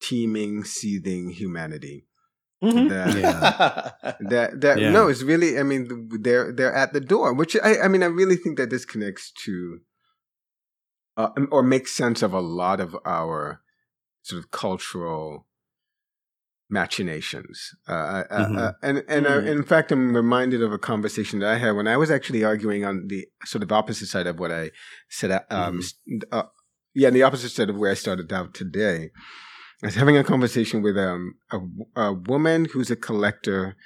teeming, 0.00 0.62
seething 0.62 1.30
humanity. 1.30 2.06
Mm-hmm. 2.62 2.88
That, 2.88 3.14
yeah. 3.16 4.12
that 4.20 4.60
that 4.60 4.78
yeah. 4.78 4.90
no, 4.90 5.08
it's 5.08 5.22
really. 5.22 5.58
I 5.58 5.62
mean, 5.62 6.08
they're 6.20 6.52
they're 6.52 6.74
at 6.74 6.92
the 6.92 7.00
door. 7.00 7.32
Which 7.32 7.56
I 7.62 7.80
I 7.80 7.88
mean, 7.88 8.02
I 8.02 8.06
really 8.06 8.36
think 8.36 8.58
that 8.58 8.70
this 8.70 8.84
connects 8.84 9.32
to, 9.44 9.80
uh, 11.16 11.30
or 11.50 11.62
makes 11.62 11.92
sense 11.92 12.22
of 12.22 12.32
a 12.32 12.40
lot 12.40 12.80
of 12.80 12.96
our 13.04 13.60
sort 14.22 14.42
of 14.42 14.50
cultural 14.50 15.46
machinations. 16.70 17.74
Uh, 17.88 17.92
uh, 17.92 18.24
uh 18.30 18.46
mm-hmm. 18.46 18.58
uh, 18.58 18.72
and 18.82 19.04
and 19.08 19.26
mm-hmm. 19.26 19.46
in 19.46 19.62
fact, 19.62 19.92
I'm 19.92 20.14
reminded 20.14 20.62
of 20.62 20.72
a 20.72 20.78
conversation 20.78 21.40
that 21.40 21.50
I 21.50 21.58
had 21.58 21.72
when 21.72 21.88
I 21.88 21.96
was 21.96 22.10
actually 22.10 22.44
arguing 22.44 22.84
on 22.84 23.08
the 23.08 23.26
sort 23.44 23.62
of 23.62 23.72
opposite 23.72 24.06
side 24.06 24.26
of 24.26 24.38
what 24.38 24.50
I 24.50 24.70
said. 25.08 25.30
Um, 25.50 25.80
mm-hmm. 25.80 26.16
Uh, 26.32 26.44
yeah, 26.94 27.10
the 27.10 27.22
opposite 27.22 27.50
side 27.50 27.70
of 27.70 27.76
where 27.76 27.90
I 27.90 27.94
started 27.94 28.32
out 28.32 28.54
today. 28.54 29.10
I 29.82 29.86
was 29.86 29.94
having 29.94 30.16
a 30.16 30.24
conversation 30.24 30.82
with 30.82 30.96
um, 30.96 31.34
a, 31.50 31.60
a 32.00 32.12
woman 32.12 32.66
who's 32.66 32.90
a 32.90 32.96
collector 32.96 33.76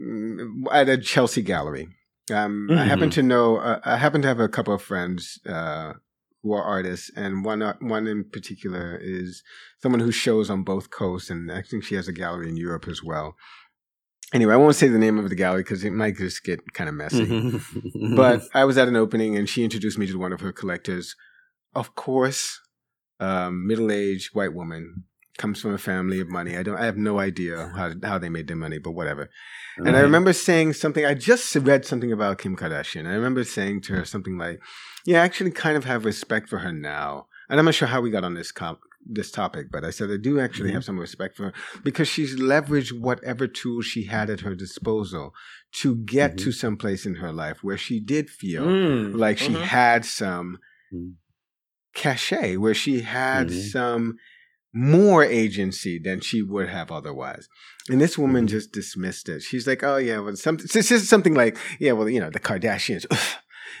mm, 0.00 0.64
at 0.72 0.88
a 0.88 0.98
Chelsea 0.98 1.42
gallery. 1.42 1.88
Um, 2.30 2.68
mm-hmm. 2.70 2.78
I 2.78 2.84
happen 2.84 3.10
to 3.10 3.22
know, 3.22 3.58
uh, 3.58 3.80
I 3.84 3.96
happen 3.96 4.22
to 4.22 4.28
have 4.28 4.40
a 4.40 4.48
couple 4.48 4.74
of 4.74 4.82
friends 4.82 5.38
uh, 5.46 5.94
who 6.42 6.52
are 6.52 6.62
artists, 6.62 7.10
and 7.16 7.44
one 7.44 7.62
uh, 7.62 7.74
one 7.80 8.06
in 8.06 8.24
particular 8.24 8.98
is 9.00 9.42
someone 9.80 10.00
who 10.00 10.12
shows 10.12 10.50
on 10.50 10.62
both 10.62 10.90
coasts, 10.90 11.30
and 11.30 11.50
I 11.50 11.62
think 11.62 11.84
she 11.84 11.94
has 11.94 12.08
a 12.08 12.12
gallery 12.12 12.48
in 12.48 12.56
Europe 12.56 12.88
as 12.88 13.02
well. 13.02 13.36
Anyway, 14.32 14.54
I 14.54 14.56
won't 14.56 14.76
say 14.76 14.88
the 14.88 14.98
name 14.98 15.18
of 15.18 15.28
the 15.28 15.36
gallery 15.36 15.62
because 15.62 15.84
it 15.84 15.92
might 15.92 16.16
just 16.16 16.42
get 16.42 16.72
kind 16.72 16.88
of 16.88 16.94
messy. 16.94 17.26
Mm-hmm. 17.26 18.16
but 18.16 18.42
I 18.54 18.64
was 18.64 18.78
at 18.78 18.88
an 18.88 18.96
opening, 18.96 19.36
and 19.36 19.48
she 19.48 19.64
introduced 19.64 19.98
me 19.98 20.06
to 20.06 20.18
one 20.18 20.32
of 20.32 20.40
her 20.40 20.52
collectors. 20.52 21.14
Of 21.74 21.94
course, 21.94 22.60
um, 23.22 23.66
middle-aged 23.66 24.34
white 24.34 24.52
woman 24.52 25.04
comes 25.38 25.60
from 25.60 25.74
a 25.74 25.78
family 25.78 26.20
of 26.20 26.28
money. 26.28 26.56
I 26.56 26.62
don't. 26.62 26.76
I 26.76 26.84
have 26.84 26.96
no 26.96 27.18
idea 27.18 27.72
how 27.76 27.92
how 28.02 28.18
they 28.18 28.28
made 28.28 28.48
their 28.48 28.56
money, 28.56 28.78
but 28.78 28.92
whatever. 28.92 29.30
And 29.78 29.96
I 29.96 30.00
remember 30.00 30.32
saying 30.32 30.74
something. 30.74 31.06
I 31.06 31.14
just 31.14 31.54
read 31.56 31.86
something 31.86 32.12
about 32.12 32.38
Kim 32.38 32.56
Kardashian. 32.56 33.06
I 33.06 33.14
remember 33.14 33.42
saying 33.44 33.82
to 33.82 33.94
her 33.94 34.04
something 34.04 34.36
like, 34.36 34.60
"Yeah, 35.06 35.22
I 35.22 35.24
actually 35.24 35.52
kind 35.52 35.76
of 35.76 35.84
have 35.84 36.04
respect 36.04 36.48
for 36.48 36.58
her 36.58 36.72
now." 36.72 37.26
And 37.48 37.58
I'm 37.58 37.64
not 37.64 37.74
sure 37.74 37.88
how 37.88 38.00
we 38.00 38.10
got 38.10 38.24
on 38.24 38.34
this 38.34 38.52
comp, 38.52 38.80
this 39.04 39.30
topic, 39.30 39.66
but 39.70 39.84
I 39.84 39.90
said 39.90 40.10
I 40.10 40.16
do 40.16 40.40
actually 40.40 40.68
mm-hmm. 40.68 40.74
have 40.74 40.84
some 40.84 40.98
respect 40.98 41.36
for 41.36 41.44
her 41.44 41.52
because 41.82 42.08
she's 42.08 42.38
leveraged 42.38 42.98
whatever 42.98 43.46
tools 43.46 43.86
she 43.86 44.04
had 44.04 44.30
at 44.30 44.40
her 44.40 44.54
disposal 44.54 45.34
to 45.80 45.96
get 45.96 46.32
mm-hmm. 46.32 46.44
to 46.44 46.52
some 46.52 46.76
place 46.76 47.06
in 47.06 47.16
her 47.16 47.32
life 47.32 47.58
where 47.62 47.78
she 47.78 48.00
did 48.00 48.28
feel 48.28 48.64
mm. 48.64 49.16
like 49.16 49.38
she 49.38 49.52
mm-hmm. 49.52 49.62
had 49.62 50.04
some 50.04 50.58
mm. 50.92 51.14
Cachet, 51.94 52.56
where 52.56 52.74
she 52.74 53.02
had 53.02 53.48
mm-hmm. 53.48 53.60
some 53.60 54.18
more 54.72 55.22
agency 55.22 55.98
than 55.98 56.20
she 56.20 56.42
would 56.42 56.68
have 56.68 56.90
otherwise. 56.90 57.48
And 57.88 58.00
this 58.00 58.16
woman 58.16 58.46
mm-hmm. 58.46 58.52
just 58.52 58.72
dismissed 58.72 59.28
it. 59.28 59.42
She's 59.42 59.66
like, 59.66 59.82
"Oh 59.82 59.96
yeah, 59.96 60.20
well, 60.20 60.36
something. 60.36 60.66
This 60.72 60.90
is 60.90 61.08
something 61.08 61.34
like, 61.34 61.56
yeah, 61.78 61.92
well, 61.92 62.08
you 62.08 62.20
know, 62.20 62.30
the 62.30 62.40
Kardashians, 62.40 63.06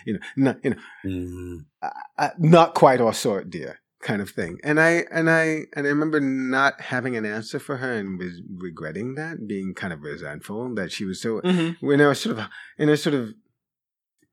you 0.06 0.14
know, 0.14 0.20
not, 0.36 0.58
you 0.62 0.70
know, 0.70 0.76
mm-hmm. 1.04 1.56
uh, 1.82 1.90
uh, 2.18 2.30
not 2.38 2.74
quite 2.74 3.00
our 3.00 3.14
sort, 3.14 3.50
dear." 3.50 3.78
kind 4.02 4.20
of 4.20 4.30
thing 4.30 4.58
and 4.64 4.80
i 4.80 5.04
and 5.12 5.30
i 5.30 5.60
and 5.74 5.86
i 5.86 5.88
remember 5.88 6.20
not 6.20 6.80
having 6.80 7.16
an 7.16 7.24
answer 7.24 7.60
for 7.60 7.76
her 7.76 7.92
and 7.94 8.18
was 8.18 8.42
regretting 8.58 9.14
that 9.14 9.46
being 9.46 9.72
kind 9.74 9.92
of 9.92 10.02
resentful 10.02 10.74
that 10.74 10.90
she 10.90 11.04
was 11.04 11.22
so 11.22 11.40
mm-hmm. 11.40 11.90
in 11.90 12.00
a 12.00 12.12
sort 12.12 12.36
of 12.36 12.46
in 12.78 12.88
a 12.88 12.96
sort 12.96 13.14
of 13.14 13.32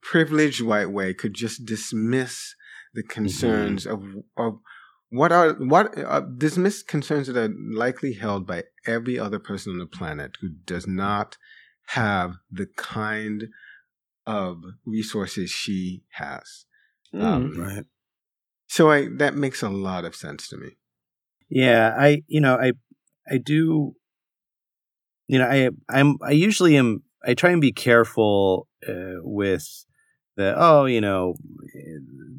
privileged 0.02 0.62
white 0.62 0.90
way 0.90 1.14
could 1.14 1.36
just 1.36 1.66
dismiss 1.66 2.56
the 2.94 3.02
mm-hmm. 3.02 3.10
concerns 3.10 3.86
mm-hmm. 3.86 4.20
of 4.38 4.54
of 4.54 4.60
what 5.10 5.32
are 5.32 5.54
what 5.54 5.98
uh, 5.98 6.22
dismiss 6.22 6.84
concerns 6.84 7.28
that 7.28 7.38
are 7.38 7.54
likely 7.72 8.14
held 8.14 8.46
by 8.46 8.64
every 8.86 9.18
other 9.18 9.40
person 9.40 9.74
on 9.74 9.80
the 9.80 9.86
planet 9.86 10.38
who 10.42 10.50
does 10.66 10.88
not 10.88 11.38
have 11.88 12.36
the 12.52 12.68
kind 12.78 13.48
of 14.28 14.62
resources 14.86 15.50
she 15.50 16.04
has. 16.12 16.66
Mm, 17.14 17.24
um, 17.24 17.60
right. 17.60 17.86
So 18.68 18.92
I 18.92 19.08
that 19.18 19.36
makes 19.36 19.64
a 19.64 19.70
lot 19.70 20.06
of 20.06 20.16
sense 20.16 20.48
to 20.50 20.58
me. 20.58 20.78
Yeah, 21.50 21.96
I 21.98 22.22
you 22.28 22.40
know 22.40 22.56
I 22.56 22.74
I 23.28 23.38
do 23.38 23.96
you 25.28 25.40
know 25.40 25.48
I 25.48 25.70
I'm 25.90 26.18
I 26.22 26.32
usually 26.32 26.78
am 26.78 27.04
I 27.26 27.34
try 27.34 27.50
and 27.50 27.62
be 27.62 27.72
careful 27.72 28.68
uh, 28.88 29.22
with 29.22 29.86
the 30.40 30.56
oh 30.58 30.86
you 30.86 31.02
know 31.02 31.36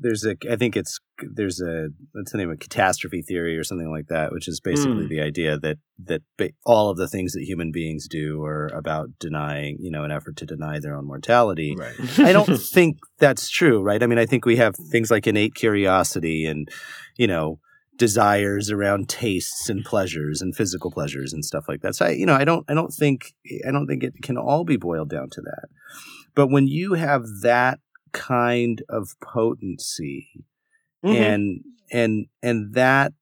there's 0.01 0.25
a 0.25 0.35
i 0.51 0.57
think 0.57 0.77
it's 0.77 0.99
there's 1.35 1.61
a 1.61 1.89
what's 2.13 2.33
the 2.33 2.39
name 2.39 2.49
of 2.49 2.55
a 2.55 2.59
catastrophe 2.59 3.21
theory 3.21 3.57
or 3.57 3.63
something 3.63 3.91
like 3.91 4.07
that 4.09 4.33
which 4.33 4.49
is 4.49 4.59
basically 4.59 5.05
mm. 5.05 5.09
the 5.09 5.21
idea 5.21 5.59
that 5.59 5.77
that 6.03 6.23
all 6.65 6.89
of 6.89 6.97
the 6.97 7.07
things 7.07 7.33
that 7.33 7.43
human 7.43 7.71
beings 7.71 8.09
do 8.09 8.43
are 8.43 8.69
about 8.69 9.11
denying 9.19 9.77
you 9.81 9.91
know 9.91 10.03
an 10.03 10.11
effort 10.11 10.37
to 10.37 10.47
deny 10.47 10.81
their 10.81 10.97
own 10.97 11.07
mortality. 11.07 11.77
Right. 11.79 11.95
i 12.19 12.33
don't 12.33 12.57
think 12.75 12.99
that's 13.19 13.51
true 13.51 13.83
right? 13.83 14.03
I 14.03 14.07
mean 14.07 14.19
i 14.19 14.27
think 14.27 14.47
we 14.47 14.57
have 14.57 14.75
things 14.91 15.11
like 15.11 15.27
innate 15.27 15.55
curiosity 15.55 16.47
and 16.47 16.69
you 17.17 17.27
know 17.27 17.59
desires 17.99 18.71
around 18.71 19.11
tastes 19.11 19.69
and 19.69 19.85
pleasures 19.85 20.41
and 20.41 20.57
physical 20.57 20.91
pleasures 20.91 21.35
and 21.35 21.45
stuff 21.45 21.67
like 21.69 21.83
that. 21.83 21.95
So 21.95 22.07
i 22.07 22.11
you 22.13 22.25
know 22.25 22.35
i 22.35 22.47
don't 22.47 22.65
i 22.67 22.73
don't 22.73 22.95
think 22.95 23.35
i 23.69 23.71
don't 23.71 23.87
think 23.87 24.03
it 24.03 24.15
can 24.23 24.39
all 24.39 24.65
be 24.65 24.79
boiled 24.79 25.11
down 25.11 25.29
to 25.33 25.43
that. 25.43 25.69
But 26.35 26.47
when 26.47 26.67
you 26.67 26.95
have 26.95 27.25
that 27.43 27.81
kind 28.13 28.83
of 28.89 29.15
potency 29.23 30.45
mm-hmm. 31.05 31.17
and 31.17 31.61
and 31.93 32.27
and 32.43 32.75
that 32.75 33.13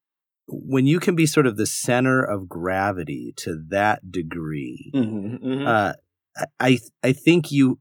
when 0.46 0.86
you 0.86 0.98
can 0.98 1.14
be 1.14 1.26
sort 1.26 1.46
of 1.46 1.56
the 1.56 1.66
center 1.66 2.22
of 2.22 2.48
gravity 2.48 3.34
to 3.36 3.62
that 3.68 4.10
degree 4.10 4.90
mm-hmm, 4.94 5.36
mm-hmm. 5.36 5.66
Uh, 5.66 5.92
i 6.60 6.78
i 7.02 7.12
think 7.12 7.50
you 7.50 7.78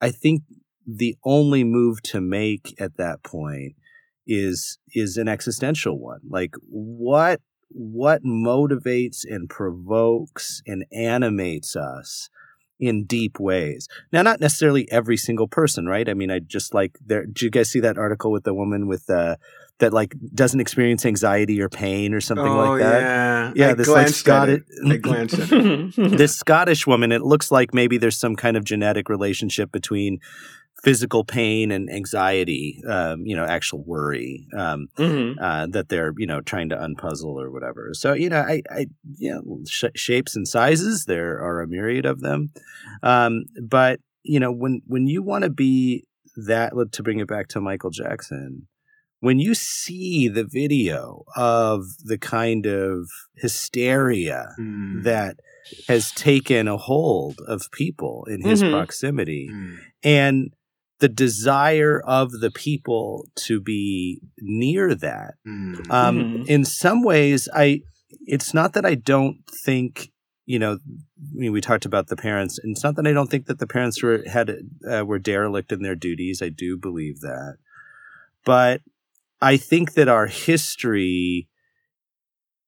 i 0.00 0.10
think 0.10 0.42
the 0.86 1.16
only 1.24 1.64
move 1.64 2.02
to 2.02 2.20
make 2.20 2.74
at 2.80 2.96
that 2.96 3.22
point 3.22 3.74
is 4.26 4.78
is 4.94 5.16
an 5.16 5.28
existential 5.28 5.98
one 5.98 6.20
like 6.28 6.54
what 6.68 7.40
what 7.70 8.22
motivates 8.24 9.24
and 9.24 9.48
provokes 9.48 10.62
and 10.66 10.84
animates 10.92 11.76
us 11.76 12.30
in 12.78 13.04
deep 13.04 13.40
ways. 13.40 13.88
Now, 14.12 14.22
not 14.22 14.40
necessarily 14.40 14.90
every 14.90 15.16
single 15.16 15.48
person, 15.48 15.86
right? 15.86 16.08
I 16.08 16.14
mean, 16.14 16.30
I 16.30 16.38
just 16.38 16.74
like 16.74 16.98
there. 17.04 17.26
Did 17.26 17.42
you 17.42 17.50
guys 17.50 17.70
see 17.70 17.80
that 17.80 17.98
article 17.98 18.30
with 18.30 18.44
the 18.44 18.54
woman 18.54 18.86
with 18.86 19.06
the 19.06 19.38
that 19.78 19.92
like 19.92 20.14
doesn't 20.34 20.60
experience 20.60 21.06
anxiety 21.06 21.60
or 21.60 21.68
pain 21.68 22.12
or 22.12 22.20
something 22.20 22.46
oh, 22.46 22.70
like 22.70 22.82
that? 22.82 23.00
Yeah, 23.00 23.52
yeah. 23.54 23.70
I 23.70 23.74
this 23.74 23.88
like 23.88 24.08
Scottish, 24.08 24.62
I 24.86 24.96
glanced 24.96 25.38
at 25.38 25.52
it. 25.52 25.94
this 26.18 26.36
Scottish 26.36 26.86
woman. 26.86 27.12
It 27.12 27.22
looks 27.22 27.50
like 27.50 27.74
maybe 27.74 27.98
there's 27.98 28.18
some 28.18 28.36
kind 28.36 28.56
of 28.56 28.64
genetic 28.64 29.08
relationship 29.08 29.72
between 29.72 30.20
physical 30.82 31.24
pain 31.24 31.70
and 31.70 31.90
anxiety, 31.90 32.80
um, 32.88 33.26
you 33.26 33.34
know, 33.34 33.44
actual 33.44 33.82
worry 33.84 34.46
um, 34.56 34.88
mm-hmm. 34.96 35.38
uh, 35.42 35.66
that 35.66 35.88
they're 35.88 36.12
you 36.16 36.26
know 36.26 36.40
trying 36.40 36.68
to 36.68 36.76
unpuzzle 36.76 37.40
or 37.40 37.50
whatever. 37.50 37.90
So 37.92 38.12
you 38.12 38.28
know, 38.28 38.40
I, 38.40 38.62
I 38.70 38.86
you 39.16 39.32
know, 39.32 39.60
sh- 39.68 39.84
shapes 39.96 40.36
and 40.36 40.46
sizes 40.46 41.04
there 41.06 41.40
are 41.40 41.60
a 41.60 41.66
myriad 41.66 42.06
of 42.06 42.20
them, 42.20 42.50
um, 43.02 43.44
but 43.62 44.00
you 44.22 44.40
know 44.40 44.52
when 44.52 44.82
when 44.86 45.06
you 45.06 45.22
want 45.22 45.44
to 45.44 45.50
be 45.50 46.04
that 46.46 46.72
to 46.92 47.02
bring 47.02 47.18
it 47.18 47.28
back 47.28 47.48
to 47.48 47.60
Michael 47.60 47.90
Jackson. 47.90 48.68
When 49.20 49.40
you 49.40 49.56
see 49.56 50.28
the 50.28 50.44
video 50.44 51.24
of 51.34 51.82
the 52.04 52.18
kind 52.18 52.66
of 52.66 53.08
hysteria 53.34 54.54
mm. 54.60 55.02
that 55.02 55.40
has 55.88 56.12
taken 56.12 56.68
a 56.68 56.76
hold 56.76 57.40
of 57.48 57.68
people 57.72 58.26
in 58.30 58.42
his 58.42 58.62
mm-hmm. 58.62 58.72
proximity, 58.72 59.50
mm. 59.52 59.78
and 60.04 60.52
the 61.00 61.08
desire 61.08 62.00
of 62.00 62.32
the 62.32 62.50
people 62.50 63.26
to 63.36 63.60
be 63.60 64.20
near 64.38 64.94
that. 64.94 65.34
Mm. 65.46 65.90
Um, 65.90 66.18
mm-hmm. 66.18 66.42
In 66.46 66.64
some 66.64 67.02
ways, 67.02 67.48
I 67.54 67.82
it's 68.26 68.52
not 68.52 68.72
that 68.72 68.84
I 68.84 68.94
don't 68.94 69.38
think 69.64 70.10
you 70.46 70.58
know. 70.58 70.74
I 70.74 71.34
mean, 71.34 71.52
we 71.52 71.60
talked 71.60 71.84
about 71.84 72.08
the 72.08 72.16
parents, 72.16 72.58
and 72.58 72.74
it's 72.74 72.84
not 72.84 72.96
that 72.96 73.06
I 73.06 73.12
don't 73.12 73.30
think 73.30 73.46
that 73.46 73.58
the 73.58 73.66
parents 73.66 74.02
were 74.02 74.22
had 74.26 74.56
uh, 74.90 75.04
were 75.04 75.18
derelict 75.18 75.72
in 75.72 75.82
their 75.82 75.96
duties. 75.96 76.42
I 76.42 76.48
do 76.48 76.76
believe 76.76 77.20
that, 77.20 77.56
but 78.44 78.80
I 79.40 79.56
think 79.56 79.94
that 79.94 80.08
our 80.08 80.26
history 80.26 81.48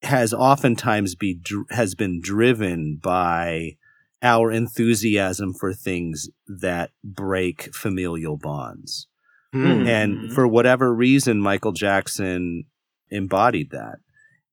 has 0.03 0.33
oftentimes 0.33 1.15
be 1.15 1.41
has 1.71 1.95
been 1.95 2.21
driven 2.23 2.99
by 3.03 3.77
our 4.23 4.51
enthusiasm 4.51 5.55
for 5.55 5.73
things 5.73 6.29
that 6.47 6.91
break 7.03 7.75
familial 7.75 8.37
bonds. 8.37 9.07
Mm-hmm. 9.55 9.87
And 9.87 10.33
for 10.33 10.47
whatever 10.47 10.95
reason, 10.95 11.41
Michael 11.41 11.73
Jackson 11.73 12.65
embodied 13.11 13.71
that. 13.71 13.97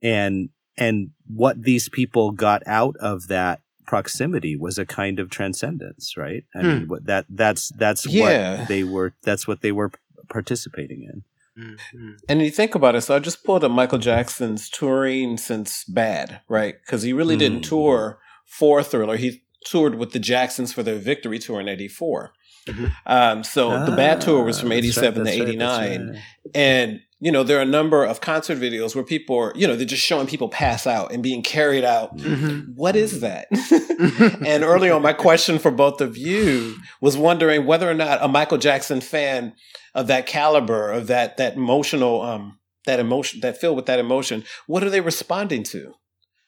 And 0.01 0.49
and 0.77 1.09
what 1.25 1.63
these 1.63 1.89
people 1.89 2.31
got 2.31 2.61
out 2.67 2.95
of 2.99 3.27
that 3.27 3.61
proximity 3.85 4.55
was 4.55 4.77
a 4.77 4.85
kind 4.85 5.19
of 5.19 5.29
transcendence, 5.29 6.15
right? 6.15 6.43
I 6.55 6.61
hmm. 6.61 6.67
mean, 6.67 6.87
that 7.03 7.25
that's 7.29 7.69
that's 7.69 8.05
yeah. 8.05 8.59
what 8.59 8.67
they 8.67 8.83
were. 8.83 9.13
That's 9.23 9.47
what 9.47 9.61
they 9.61 9.71
were 9.71 9.91
participating 10.29 11.03
in. 11.03 11.23
Mm-hmm. 11.57 12.11
And 12.29 12.41
you 12.41 12.51
think 12.51 12.75
about 12.75 12.93
it, 12.93 13.01
so 13.01 13.15
I 13.15 13.19
just 13.19 13.43
pulled 13.43 13.63
up 13.63 13.71
Michael 13.71 13.97
Jackson's 13.97 14.69
touring 14.69 15.37
since 15.37 15.83
Bad, 15.85 16.41
right? 16.47 16.75
Because 16.79 17.01
he 17.01 17.13
really 17.13 17.35
mm. 17.35 17.39
didn't 17.39 17.61
tour 17.61 18.19
for 18.45 18.83
Thriller. 18.83 19.17
He 19.17 19.41
toured 19.69 19.95
with 19.95 20.11
the 20.11 20.19
Jacksons 20.19 20.73
for 20.73 20.83
their 20.83 20.97
Victory 20.97 21.39
Tour 21.39 21.59
in 21.59 21.67
'84. 21.67 22.33
Mm-hmm. 22.67 22.85
Um, 23.05 23.43
so 23.43 23.71
ah, 23.71 23.85
the 23.85 23.95
Bad 23.95 24.21
Tour 24.21 24.43
was 24.43 24.59
from 24.59 24.71
'87 24.71 25.23
right, 25.23 25.31
to 25.31 25.43
'89, 25.43 26.09
right, 26.09 26.21
and 26.53 27.01
you 27.19 27.31
know, 27.31 27.43
there 27.43 27.57
are 27.57 27.63
a 27.63 27.65
number 27.65 28.03
of 28.03 28.21
concert 28.21 28.59
videos 28.59 28.93
where 28.93 29.03
people 29.03 29.35
are, 29.37 29.53
you 29.55 29.67
know, 29.67 29.75
they're 29.75 29.87
just 29.87 30.03
showing 30.03 30.27
people 30.27 30.49
pass 30.49 30.85
out 30.85 31.11
and 31.11 31.23
being 31.23 31.41
carried 31.41 31.83
out. 31.83 32.15
Mm-hmm. 32.15 32.73
What 32.75 32.95
is 32.95 33.21
that? 33.21 33.47
and 34.45 34.63
early 34.63 34.91
on, 34.91 35.01
my 35.01 35.13
question 35.13 35.57
for 35.57 35.71
both 35.71 35.99
of 35.99 36.15
you 36.15 36.75
was 37.01 37.17
wondering 37.17 37.65
whether 37.65 37.89
or 37.89 37.95
not 37.95 38.21
a 38.21 38.27
Michael 38.27 38.59
Jackson 38.59 39.01
fan 39.01 39.55
of 39.95 40.05
that 40.07 40.27
caliber, 40.27 40.91
of 40.91 41.07
that 41.07 41.37
that 41.37 41.55
emotional, 41.55 42.21
um, 42.21 42.59
that 42.85 42.99
emotion, 42.99 43.39
that 43.39 43.59
filled 43.59 43.77
with 43.77 43.87
that 43.87 43.99
emotion, 43.99 44.43
what 44.67 44.83
are 44.83 44.91
they 44.91 45.01
responding 45.01 45.63
to? 45.63 45.93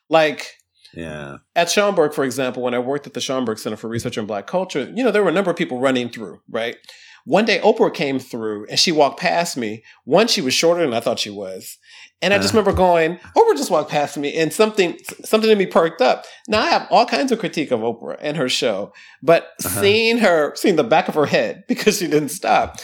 Like, 0.07 0.58
yeah. 0.93 1.37
At 1.55 1.67
Schomburg, 1.67 2.13
for 2.13 2.23
example, 2.23 2.63
when 2.63 2.73
I 2.73 2.79
worked 2.79 3.07
at 3.07 3.13
the 3.13 3.19
Schomburg 3.19 3.59
Center 3.59 3.77
for 3.77 3.87
Research 3.87 4.17
in 4.17 4.25
Black 4.25 4.47
Culture, 4.47 4.91
you 4.95 5.03
know, 5.03 5.11
there 5.11 5.23
were 5.23 5.29
a 5.29 5.33
number 5.33 5.51
of 5.51 5.57
people 5.57 5.79
running 5.79 6.09
through, 6.09 6.41
right? 6.49 6.77
One 7.25 7.45
day 7.45 7.59
Oprah 7.59 7.93
came 7.93 8.17
through 8.17 8.65
and 8.69 8.79
she 8.79 8.91
walked 8.91 9.19
past 9.19 9.57
me. 9.57 9.83
One, 10.05 10.27
she 10.27 10.41
was 10.41 10.53
shorter 10.53 10.81
than 10.81 10.93
I 10.93 10.99
thought 10.99 11.19
she 11.19 11.29
was. 11.29 11.77
And 12.21 12.33
I 12.33 12.37
just 12.37 12.53
uh. 12.53 12.57
remember 12.57 12.75
going, 12.75 13.17
Oprah 13.35 13.55
just 13.55 13.71
walked 13.71 13.91
past 13.91 14.17
me 14.17 14.35
and 14.35 14.51
something 14.51 14.97
something 15.23 15.49
in 15.49 15.57
me 15.57 15.65
perked 15.65 16.01
up. 16.01 16.25
Now 16.47 16.61
I 16.61 16.69
have 16.69 16.87
all 16.89 17.05
kinds 17.05 17.31
of 17.31 17.39
critique 17.39 17.71
of 17.71 17.81
Oprah 17.81 18.17
and 18.19 18.35
her 18.37 18.49
show, 18.49 18.93
but 19.21 19.43
uh-huh. 19.63 19.81
seeing 19.81 20.17
her, 20.17 20.55
seeing 20.55 20.75
the 20.75 20.83
back 20.83 21.07
of 21.07 21.15
her 21.15 21.27
head 21.27 21.65
because 21.67 21.99
she 21.99 22.07
didn't 22.07 22.29
stop 22.29 22.77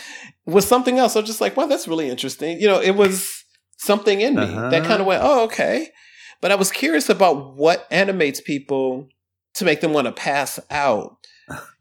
was 0.46 0.68
something 0.68 1.00
else. 1.00 1.16
I 1.16 1.20
was 1.20 1.30
just 1.30 1.42
like, 1.42 1.58
wow, 1.58 1.66
that's 1.66 1.88
really 1.88 2.10
interesting. 2.10 2.60
You 2.60 2.68
know, 2.68 2.80
it 2.80 2.96
was 2.96 3.44
something 3.78 4.22
in 4.22 4.36
me 4.36 4.44
uh-huh. 4.44 4.70
that 4.70 4.86
kind 4.86 5.02
of 5.02 5.08
went, 5.08 5.24
oh, 5.24 5.46
okay. 5.46 5.90
But 6.46 6.52
I 6.52 6.56
was 6.58 6.72
curious 6.72 7.10
about 7.10 7.56
what 7.56 7.88
animates 7.90 8.40
people 8.40 9.10
to 9.56 9.66
make 9.66 9.82
them 9.82 9.94
want 9.94 10.06
to 10.06 10.12
pass 10.12 10.60
out 10.70 11.18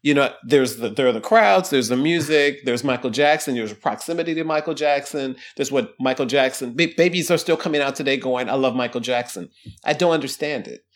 you 0.00 0.14
know, 0.14 0.33
there's 0.42 0.77
the 0.77 0.88
there 0.88 1.07
are 1.07 1.12
the 1.12 1.20
crowds, 1.20 1.68
there's 1.68 1.88
the 1.88 1.98
music, 1.98 2.64
there's 2.64 2.83
Michael 2.83 3.11
Jackson, 3.11 3.57
there's 3.57 3.72
a 3.72 3.74
proximity 3.77 4.33
to 4.33 4.42
Michael 4.42 4.72
Jackson, 4.72 5.37
there's 5.57 5.70
what 5.70 5.92
Michael 6.00 6.24
Jackson 6.24 6.72
babies 6.72 7.31
are 7.31 7.37
still 7.37 7.59
coming 7.59 7.83
out 7.83 7.94
today 7.94 8.16
going, 8.16 8.48
I 8.48 8.55
love 8.55 8.74
Michael 8.74 9.03
Jackson. 9.03 9.50
I 9.85 9.92
don't 9.92 10.12
understand 10.12 10.66
it. 10.66 10.87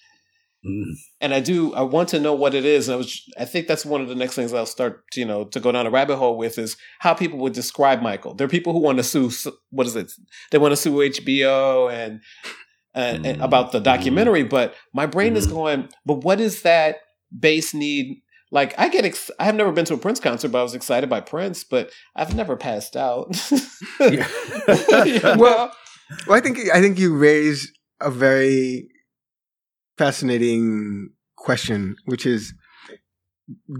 Mm. 0.66 0.94
And 1.20 1.34
I 1.34 1.40
do 1.40 1.74
I 1.74 1.82
want 1.82 2.08
to 2.08 2.20
know 2.20 2.32
what 2.32 2.54
it 2.54 2.64
is. 2.64 2.88
And 2.88 2.94
I 2.94 2.96
was 2.96 3.22
I 3.38 3.44
think 3.44 3.66
that's 3.66 3.84
one 3.84 4.00
of 4.00 4.08
the 4.08 4.14
next 4.14 4.34
things 4.34 4.54
I'll 4.54 4.64
start, 4.64 5.04
you 5.14 5.26
know, 5.26 5.44
to 5.44 5.60
go 5.60 5.72
down 5.72 5.86
a 5.86 5.90
rabbit 5.90 6.16
hole 6.16 6.38
with 6.38 6.58
is 6.58 6.78
how 7.00 7.12
people 7.12 7.38
would 7.40 7.52
describe 7.52 8.00
Michael. 8.00 8.32
There 8.32 8.46
are 8.46 8.48
people 8.48 8.72
who 8.72 8.80
want 8.80 8.96
to 8.96 9.04
sue 9.04 9.30
what 9.68 9.86
is 9.86 9.94
it? 9.94 10.10
They 10.52 10.58
want 10.58 10.72
to 10.72 10.76
sue 10.76 10.96
HBO 10.96 11.92
and 11.92 12.22
and, 12.98 13.24
mm. 13.24 13.28
and 13.28 13.42
about 13.42 13.72
the 13.72 13.80
documentary, 13.80 14.42
but 14.42 14.74
my 14.92 15.06
brain 15.06 15.36
is 15.36 15.46
going, 15.46 15.88
but 16.04 16.24
what 16.24 16.40
is 16.40 16.62
that 16.62 16.96
base 17.38 17.74
need 17.74 18.22
like 18.50 18.74
I 18.78 18.88
get, 18.88 19.04
ex- 19.04 19.30
I 19.38 19.44
have 19.44 19.54
never 19.54 19.72
been 19.72 19.84
to 19.86 19.94
a 19.94 19.98
Prince 19.98 20.20
concert, 20.20 20.48
but 20.48 20.60
I 20.60 20.62
was 20.62 20.74
excited 20.74 21.10
by 21.10 21.20
Prince, 21.20 21.64
but 21.64 21.90
I've 22.16 22.34
never 22.34 22.56
passed 22.56 22.96
out. 22.96 23.36
well, 24.00 25.70
well, 26.26 26.36
I 26.36 26.40
think 26.40 26.58
I 26.72 26.80
think 26.80 26.98
you 26.98 27.14
raise 27.14 27.70
a 28.00 28.10
very 28.10 28.88
fascinating 29.98 31.10
question, 31.36 31.96
which 32.06 32.24
is 32.24 32.54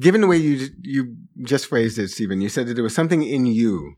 given 0.00 0.20
the 0.20 0.26
way 0.26 0.36
you 0.36 0.68
you 0.82 1.16
just 1.44 1.66
phrased 1.66 1.98
it, 1.98 2.10
Stephen. 2.10 2.42
You 2.42 2.50
said 2.50 2.66
that 2.66 2.74
there 2.74 2.84
was 2.84 2.94
something 2.94 3.22
in 3.22 3.46
you 3.46 3.94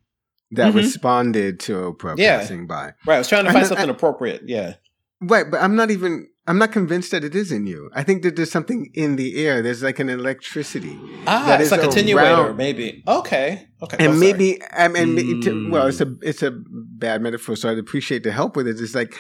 that 0.53 0.69
mm-hmm. 0.69 0.79
responded 0.79 1.61
to 1.61 1.73
Oprah 1.93 2.17
yeah. 2.17 2.39
passing 2.39 2.67
by. 2.67 2.93
Right. 3.07 3.17
I 3.17 3.19
was 3.19 3.29
trying 3.29 3.45
to 3.45 3.53
find 3.53 3.67
something 3.67 3.89
I, 3.89 3.93
appropriate. 3.93 4.43
Yeah. 4.47 4.75
Right, 5.21 5.51
but 5.51 5.61
I'm 5.61 5.77
not 5.77 5.91
even 5.91 6.29
I'm 6.47 6.59
not 6.59 6.73
convinced 6.73 7.11
that 7.13 7.23
it 7.23 7.35
is 7.35 7.53
in 7.53 7.67
you. 7.67 7.91
I 7.95 8.03
think 8.03 8.23
that 8.23 8.35
there's 8.37 8.51
something 8.51 8.91
in 8.95 9.17
the 9.17 9.47
air. 9.47 9.63
There's 9.63 9.83
like 9.83 9.99
an 9.99 10.09
electricity. 10.09 10.99
Ah, 11.27 11.59
it's 11.59 11.71
like 11.71 11.83
a 11.83 11.87
attenuator, 11.87 12.57
maybe. 12.57 13.05
Okay, 13.07 13.69
okay. 13.83 14.05
And 14.05 14.15
oh, 14.15 14.17
maybe, 14.17 14.61
um, 14.63 14.97
and 14.97 15.17
mm. 15.17 15.71
well, 15.71 15.87
it's 15.87 16.01
a 16.01 16.17
it's 16.23 16.43
a 16.43 16.53
bad 16.67 17.21
metaphor. 17.23 17.55
So 17.55 17.71
I'd 17.71 17.79
appreciate 17.79 18.25
the 18.25 18.33
help 18.33 18.57
with 18.57 18.67
it. 18.67 18.81
It's 18.81 18.95
like, 18.95 19.15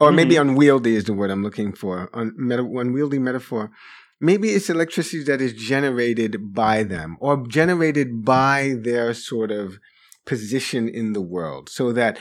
or 0.00 0.08
mm-hmm. 0.08 0.16
maybe 0.16 0.36
unwieldy 0.36 0.96
is 0.96 1.04
the 1.04 1.14
word 1.14 1.30
I'm 1.30 1.44
looking 1.44 1.72
for. 1.72 2.10
Un, 2.12 2.34
meta, 2.36 2.62
unwieldy 2.62 3.20
metaphor. 3.20 3.70
Maybe 4.20 4.50
it's 4.50 4.68
electricity 4.68 5.22
that 5.24 5.40
is 5.40 5.52
generated 5.52 6.52
by 6.52 6.82
them 6.82 7.16
or 7.20 7.46
generated 7.46 8.24
by 8.24 8.74
their 8.76 9.14
sort 9.14 9.52
of 9.52 9.78
position 10.26 10.88
in 10.88 11.12
the 11.12 11.22
world, 11.22 11.68
so 11.68 11.92
that 11.92 12.18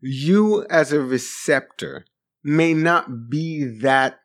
you 0.00 0.66
as 0.70 0.92
a 0.92 1.00
receptor 1.00 2.04
may 2.44 2.74
not 2.74 3.28
be 3.28 3.64
that 3.80 4.18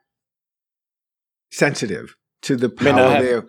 sensitive 1.52 2.15
to 2.43 2.56
the 2.56 2.69
power 2.69 3.21
there. 3.21 3.43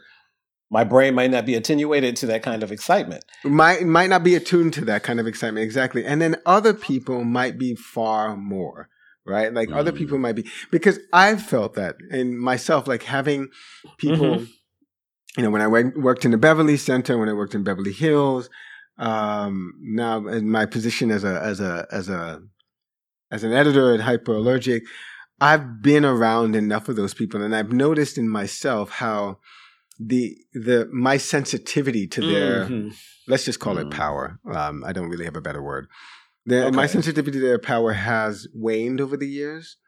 My 0.71 0.85
brain 0.85 1.15
might 1.15 1.31
not 1.31 1.47
be 1.47 1.55
attenuated 1.55 2.17
to 2.17 2.27
that 2.27 2.43
kind 2.43 2.63
of 2.63 2.73
excitement. 2.73 3.25
Might 3.45 3.83
might 3.85 4.11
not 4.11 4.25
be 4.25 4.35
attuned 4.35 4.73
to 4.75 4.85
that 4.87 5.03
kind 5.03 5.21
of 5.21 5.27
excitement 5.27 5.65
exactly. 5.65 6.05
And 6.05 6.21
then 6.21 6.37
other 6.47 6.75
people 6.75 7.25
might 7.25 7.59
be 7.59 7.75
far 7.75 8.37
more, 8.37 8.89
right? 9.25 9.53
Like 9.53 9.69
mm. 9.69 9.77
other 9.77 9.93
people 9.93 10.19
might 10.19 10.35
be 10.35 10.49
because 10.71 10.99
I've 11.13 11.43
felt 11.43 11.75
that 11.75 11.97
in 12.11 12.39
myself 12.39 12.89
like 12.89 13.05
having 13.05 13.49
people 13.99 14.17
mm-hmm. 14.17 14.45
you 15.37 15.43
know 15.43 15.51
when 15.51 15.63
I 15.63 15.69
worked 15.69 16.25
in 16.25 16.31
the 16.31 16.39
Beverly 16.39 16.77
Center, 16.77 17.19
when 17.19 17.29
I 17.29 17.35
worked 17.35 17.55
in 17.55 17.63
Beverly 17.63 17.93
Hills, 17.93 18.49
um 18.99 19.75
now 19.81 20.27
in 20.27 20.51
my 20.51 20.67
position 20.67 21.11
as 21.11 21.25
a 21.25 21.41
as 21.43 21.61
a 21.61 21.87
as 21.93 22.09
a 22.09 22.41
as 23.35 23.43
an 23.43 23.53
editor 23.53 23.93
at 23.93 24.01
Hyperallergic, 24.01 24.83
I've 25.41 25.83
been 25.83 26.05
around 26.05 26.55
enough 26.55 26.89
of 26.89 26.95
those 26.95 27.15
people, 27.15 27.43
and 27.43 27.55
I've 27.55 27.73
noticed 27.73 28.17
in 28.17 28.29
myself 28.29 28.91
how 28.91 29.39
the 29.99 30.37
the 30.53 30.89
my 30.93 31.17
sensitivity 31.17 32.07
to 32.07 32.21
their 32.21 32.65
mm-hmm. 32.65 32.89
let's 33.27 33.45
just 33.45 33.59
call 33.59 33.75
mm. 33.75 33.83
it 33.83 33.91
power. 33.91 34.39
Um, 34.53 34.85
I 34.85 34.93
don't 34.93 35.09
really 35.09 35.25
have 35.25 35.37
a 35.37 35.41
better 35.41 35.63
word. 35.63 35.89
The, 36.47 36.67
okay. 36.67 36.77
My 36.77 36.87
sensitivity 36.87 37.41
to 37.41 37.45
their 37.45 37.59
power 37.59 37.93
has 37.93 38.47
waned 38.55 39.01
over 39.01 39.17
the 39.17 39.29
years. 39.29 39.79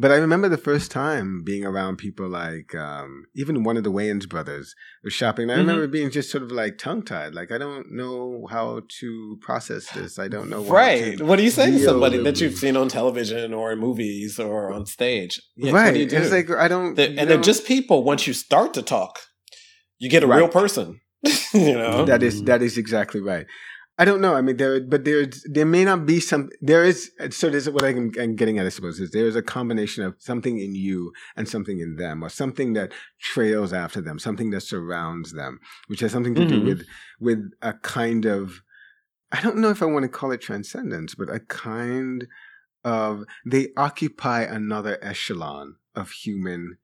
But 0.00 0.12
I 0.12 0.14
remember 0.14 0.48
the 0.48 0.56
first 0.56 0.92
time 0.92 1.42
being 1.44 1.64
around 1.64 1.96
people 1.96 2.28
like 2.28 2.72
um, 2.72 3.24
even 3.34 3.64
one 3.64 3.76
of 3.76 3.82
the 3.82 3.90
Wayans 3.90 4.28
brothers 4.28 4.76
was 5.02 5.12
shopping. 5.12 5.50
I 5.50 5.54
mm-hmm. 5.54 5.60
remember 5.62 5.88
being 5.88 6.12
just 6.12 6.30
sort 6.30 6.44
of 6.44 6.52
like 6.52 6.78
tongue 6.78 7.02
tied, 7.02 7.34
like 7.34 7.50
I 7.50 7.58
don't 7.58 7.90
know 7.90 8.46
how 8.48 8.82
to 9.00 9.38
process 9.40 9.90
this. 9.90 10.20
I 10.20 10.28
don't 10.28 10.50
know. 10.50 10.62
Right. 10.62 11.20
What 11.20 11.36
do 11.36 11.42
you 11.42 11.50
say 11.50 11.72
to 11.72 11.80
somebody 11.80 12.22
that 12.22 12.40
you've 12.40 12.54
seen 12.54 12.76
on 12.76 12.88
television 12.88 13.52
or 13.52 13.72
in 13.72 13.80
movies 13.80 14.38
or 14.38 14.72
on 14.72 14.86
stage? 14.86 15.42
Yeah, 15.56 15.72
right. 15.72 15.92
Do 15.92 16.06
do? 16.06 16.16
It's 16.16 16.30
like 16.30 16.48
I 16.50 16.68
don't. 16.68 16.94
The, 16.94 17.08
and 17.08 17.16
know. 17.16 17.24
they're 17.24 17.40
just 17.40 17.66
people. 17.66 18.04
Once 18.04 18.28
you 18.28 18.34
start 18.34 18.74
to 18.74 18.82
talk, 18.82 19.18
you 19.98 20.08
get 20.08 20.22
a 20.22 20.28
right. 20.28 20.38
real 20.38 20.48
person. 20.48 21.00
you 21.52 21.72
know 21.72 22.04
that 22.04 22.22
is 22.22 22.44
that 22.44 22.62
is 22.62 22.78
exactly 22.78 23.20
right. 23.20 23.46
I 24.00 24.04
don't 24.04 24.20
know. 24.20 24.34
I 24.34 24.42
mean, 24.42 24.56
there, 24.58 24.80
but 24.80 25.04
there, 25.04 25.26
there 25.44 25.66
may 25.66 25.84
not 25.84 26.06
be 26.06 26.20
some. 26.20 26.50
There 26.60 26.84
is. 26.84 27.10
So 27.30 27.50
this 27.50 27.66
is 27.66 27.70
what 27.70 27.84
I'm, 27.84 28.12
I'm 28.18 28.36
getting 28.36 28.58
at. 28.58 28.66
I 28.66 28.68
suppose 28.68 29.00
is 29.00 29.10
there 29.10 29.26
is 29.26 29.34
a 29.34 29.42
combination 29.42 30.04
of 30.04 30.14
something 30.18 30.60
in 30.60 30.76
you 30.76 31.12
and 31.36 31.48
something 31.48 31.80
in 31.80 31.96
them, 31.96 32.22
or 32.22 32.28
something 32.28 32.74
that 32.74 32.92
trails 33.20 33.72
after 33.72 34.00
them, 34.00 34.20
something 34.20 34.50
that 34.50 34.60
surrounds 34.60 35.32
them, 35.32 35.58
which 35.88 35.98
has 36.00 36.12
something 36.12 36.36
to 36.36 36.42
mm-hmm. 36.42 36.60
do 36.60 36.64
with 36.64 36.86
with 37.18 37.50
a 37.60 37.72
kind 37.72 38.24
of. 38.24 38.62
I 39.32 39.40
don't 39.42 39.58
know 39.58 39.68
if 39.70 39.82
I 39.82 39.86
want 39.86 40.04
to 40.04 40.08
call 40.08 40.30
it 40.30 40.40
transcendence, 40.40 41.16
but 41.16 41.28
a 41.28 41.40
kind 41.40 42.28
of 42.84 43.24
they 43.44 43.68
occupy 43.76 44.42
another 44.42 44.96
echelon 45.02 45.74
of 45.96 46.10
human 46.12 46.78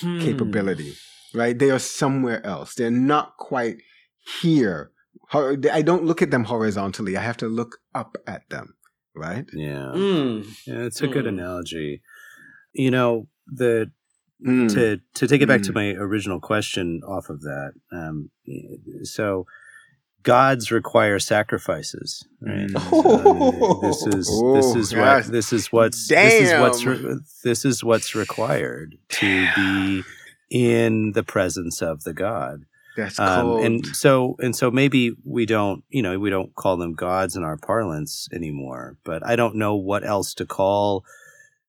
hmm. 0.00 0.20
capability, 0.20 0.94
right? 1.34 1.58
They 1.58 1.70
are 1.70 1.78
somewhere 1.78 2.44
else. 2.44 2.74
They're 2.74 2.90
not 2.90 3.38
quite 3.38 3.78
here 4.42 4.92
I 5.32 5.82
don't 5.82 6.04
look 6.04 6.22
at 6.22 6.30
them 6.30 6.44
horizontally. 6.44 7.16
I 7.16 7.22
have 7.22 7.36
to 7.38 7.46
look 7.46 7.78
up 7.94 8.16
at 8.26 8.48
them, 8.48 8.74
right? 9.14 9.44
Yeah, 9.52 9.92
mm. 9.94 10.46
yeah, 10.66 10.84
it's 10.84 11.00
a 11.00 11.08
mm. 11.08 11.12
good 11.12 11.26
analogy. 11.26 12.02
You 12.72 12.90
know, 12.90 13.28
the 13.46 13.90
mm. 14.44 14.72
to 14.74 15.00
to 15.14 15.26
take 15.26 15.42
it 15.42 15.48
back 15.48 15.62
to 15.62 15.72
mm. 15.72 15.74
my 15.74 15.86
original 15.92 16.40
question 16.40 17.02
off 17.06 17.28
of 17.28 17.40
that. 17.42 17.72
Um, 17.92 18.30
so, 19.02 19.46
gods 20.22 20.70
require 20.70 21.18
sacrifices, 21.18 22.26
right? 22.40 22.70
Oh. 22.92 23.80
this 23.82 24.06
is 24.06 24.42
this 24.54 24.74
is 24.76 24.94
what 24.94 25.24
this 25.26 25.52
is 25.52 25.72
what's 25.72 26.06
Damn. 26.08 26.24
this 26.24 26.50
is 26.50 26.60
what's 26.60 26.84
re- 26.84 27.18
this 27.44 27.64
is 27.64 27.84
what's 27.84 28.14
required 28.14 28.96
to 29.08 29.48
be 29.54 30.02
in 30.50 31.12
the 31.12 31.24
presence 31.24 31.82
of 31.82 32.04
the 32.04 32.12
god. 32.12 32.64
That's 32.96 33.16
cold. 33.18 33.60
Um, 33.60 33.64
and 33.66 33.86
so 33.86 34.36
and 34.40 34.56
so 34.56 34.70
maybe 34.70 35.12
we 35.24 35.46
don't, 35.46 35.84
you 35.90 36.02
know, 36.02 36.18
we 36.18 36.30
don't 36.30 36.54
call 36.54 36.76
them 36.76 36.94
gods 36.94 37.36
in 37.36 37.42
our 37.44 37.56
parlance 37.56 38.28
anymore. 38.32 38.96
But 39.04 39.24
I 39.26 39.36
don't 39.36 39.56
know 39.56 39.74
what 39.76 40.04
else 40.04 40.34
to 40.34 40.46
call 40.46 41.04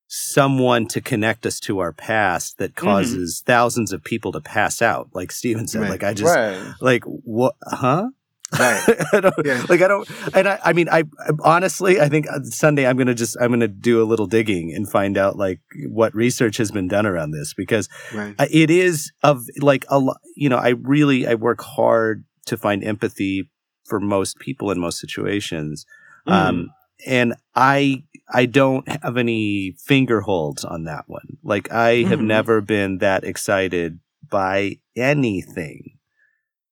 someone 0.09 0.87
to 0.87 1.01
connect 1.01 1.45
us 1.45 1.59
to 1.59 1.79
our 1.79 1.91
past 1.91 2.57
that 2.59 2.73
Mm-hmm. 2.75 2.85
causes 2.85 3.43
thousands 3.45 3.91
of 3.91 4.03
people 4.03 4.31
to 4.31 4.39
pass 4.39 4.81
out 4.81 5.09
like 5.13 5.31
steven 5.33 5.67
said 5.67 5.81
Right. 5.81 5.89
like 5.89 6.03
i 6.03 6.13
just 6.13 6.33
right. 6.33 6.73
like 6.79 7.03
what 7.03 7.55
huh 7.65 8.09
Right. 8.57 8.81
I 9.13 9.19
don't, 9.19 9.33
Yeah. 9.45 9.65
like 9.67 9.81
I 9.81 9.87
don't, 9.87 10.09
and 10.33 10.47
I, 10.47 10.59
I 10.63 10.73
mean, 10.73 10.87
I 10.89 10.99
I- 11.19 11.31
honestly, 11.43 11.99
I 11.99 12.07
think 12.09 12.27
uh, 12.31 12.39
Sunday 12.43 12.87
I'm 12.87 12.95
gonna 12.97 13.13
just 13.13 13.35
I'm 13.41 13.51
gonna 13.51 13.67
do 13.67 14.01
a 14.01 14.05
little 14.05 14.25
digging 14.25 14.73
and 14.73 14.89
find 14.89 15.17
out 15.17 15.35
like 15.37 15.59
what 15.87 16.15
research 16.15 16.57
has 16.57 16.71
been 16.71 16.87
done 16.87 17.05
around 17.05 17.31
this 17.31 17.53
because 17.53 17.89
Right. 18.13 18.35
It 18.49 18.69
is 18.71 19.11
of 19.23 19.43
like 19.59 19.85
a 19.89 19.99
lot. 19.99 20.17
You 20.35 20.47
know, 20.49 20.57
I 20.57 20.69
really 20.69 21.27
I 21.27 21.33
work 21.35 21.61
hard 21.61 22.23
to 22.45 22.55
find 22.57 22.83
empathy 22.83 23.49
for 23.85 23.99
most 23.99 24.37
people 24.39 24.71
in 24.71 24.79
most 24.79 24.99
situations, 24.99 25.85
Mm. 26.27 26.31
um, 26.31 26.69
and 27.05 27.33
I 27.55 28.03
I 28.33 28.45
don't 28.45 28.87
have 28.87 29.17
any 29.17 29.75
finger 29.85 30.21
holds 30.21 30.63
on 30.65 30.83
that 30.85 31.03
one. 31.07 31.37
Like 31.43 31.71
I 31.71 32.03
have 32.03 32.19
Mhm. 32.19 32.25
never 32.27 32.61
been 32.61 32.97
that 32.99 33.23
excited 33.25 33.99
by 34.29 34.77
anything 34.95 35.96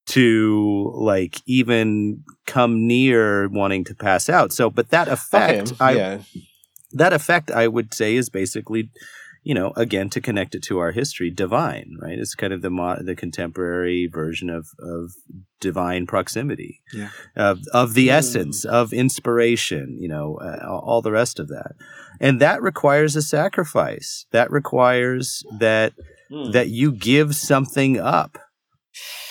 to 0.07 0.91
like 0.95 1.41
even 1.45 2.23
come 2.45 2.85
near 2.87 3.47
wanting 3.49 3.83
to 3.85 3.95
pass 3.95 4.29
out. 4.29 4.53
So, 4.53 4.69
but 4.69 4.89
that 4.89 5.07
effect, 5.07 5.71
Okay, 5.71 5.75
I 5.79 5.91
yeah. 5.95 6.17
that 6.91 7.13
effect, 7.13 7.51
I 7.51 7.67
would 7.67 7.93
say, 7.93 8.15
is 8.15 8.29
basically, 8.29 8.89
you 9.43 9.53
know, 9.53 9.73
again 9.75 10.09
to 10.11 10.21
connect 10.21 10.53
it 10.55 10.63
to 10.63 10.77
our 10.79 10.91
history, 10.91 11.31
divine, 11.31 11.97
right? 12.01 12.17
It's 12.17 12.35
kind 12.35 12.53
of 12.53 12.61
the 12.61 12.69
mo- 12.69 13.01
the 13.01 13.15
contemporary 13.15 14.07
version 14.11 14.49
of 14.49 14.67
of 14.79 15.11
divine 15.59 16.05
proximity, 16.05 16.81
Yeah. 16.93 17.09
of 17.35 17.61
of 17.73 17.95
the 17.95 18.09
Mm. 18.09 18.13
essence 18.17 18.63
of 18.65 18.93
inspiration, 18.93 19.97
you 19.99 20.07
know, 20.07 20.35
uh, 20.35 20.65
all 20.67 21.01
the 21.01 21.11
rest 21.11 21.39
of 21.39 21.47
that, 21.47 21.71
and 22.21 22.39
that 22.39 22.61
requires 22.61 23.15
a 23.15 23.21
sacrifice. 23.23 24.25
That 24.31 24.51
requires 24.51 25.43
that 25.59 25.93
Mm. 26.31 26.53
that 26.53 26.69
you 26.69 26.91
give 26.91 27.35
something 27.35 27.99
up 27.99 28.39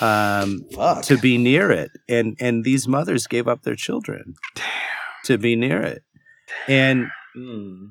um, 0.00 0.60
Fuck. 0.72 1.02
to 1.04 1.16
be 1.18 1.38
near 1.38 1.70
it 1.70 1.90
and 2.08 2.36
and 2.40 2.64
these 2.64 2.86
mothers 2.88 3.26
gave 3.26 3.46
up 3.48 3.62
their 3.62 3.76
children 3.76 4.34
to 5.24 5.38
be 5.38 5.56
near 5.56 5.80
it 5.82 6.02
and 6.68 7.06
Mm. 7.36 7.90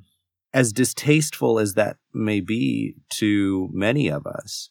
as 0.54 0.72
distasteful 0.72 1.60
as 1.60 1.74
that 1.74 1.98
may 2.14 2.40
be 2.40 2.96
to 3.10 3.70
many 3.74 4.08
of 4.10 4.26
us 4.26 4.70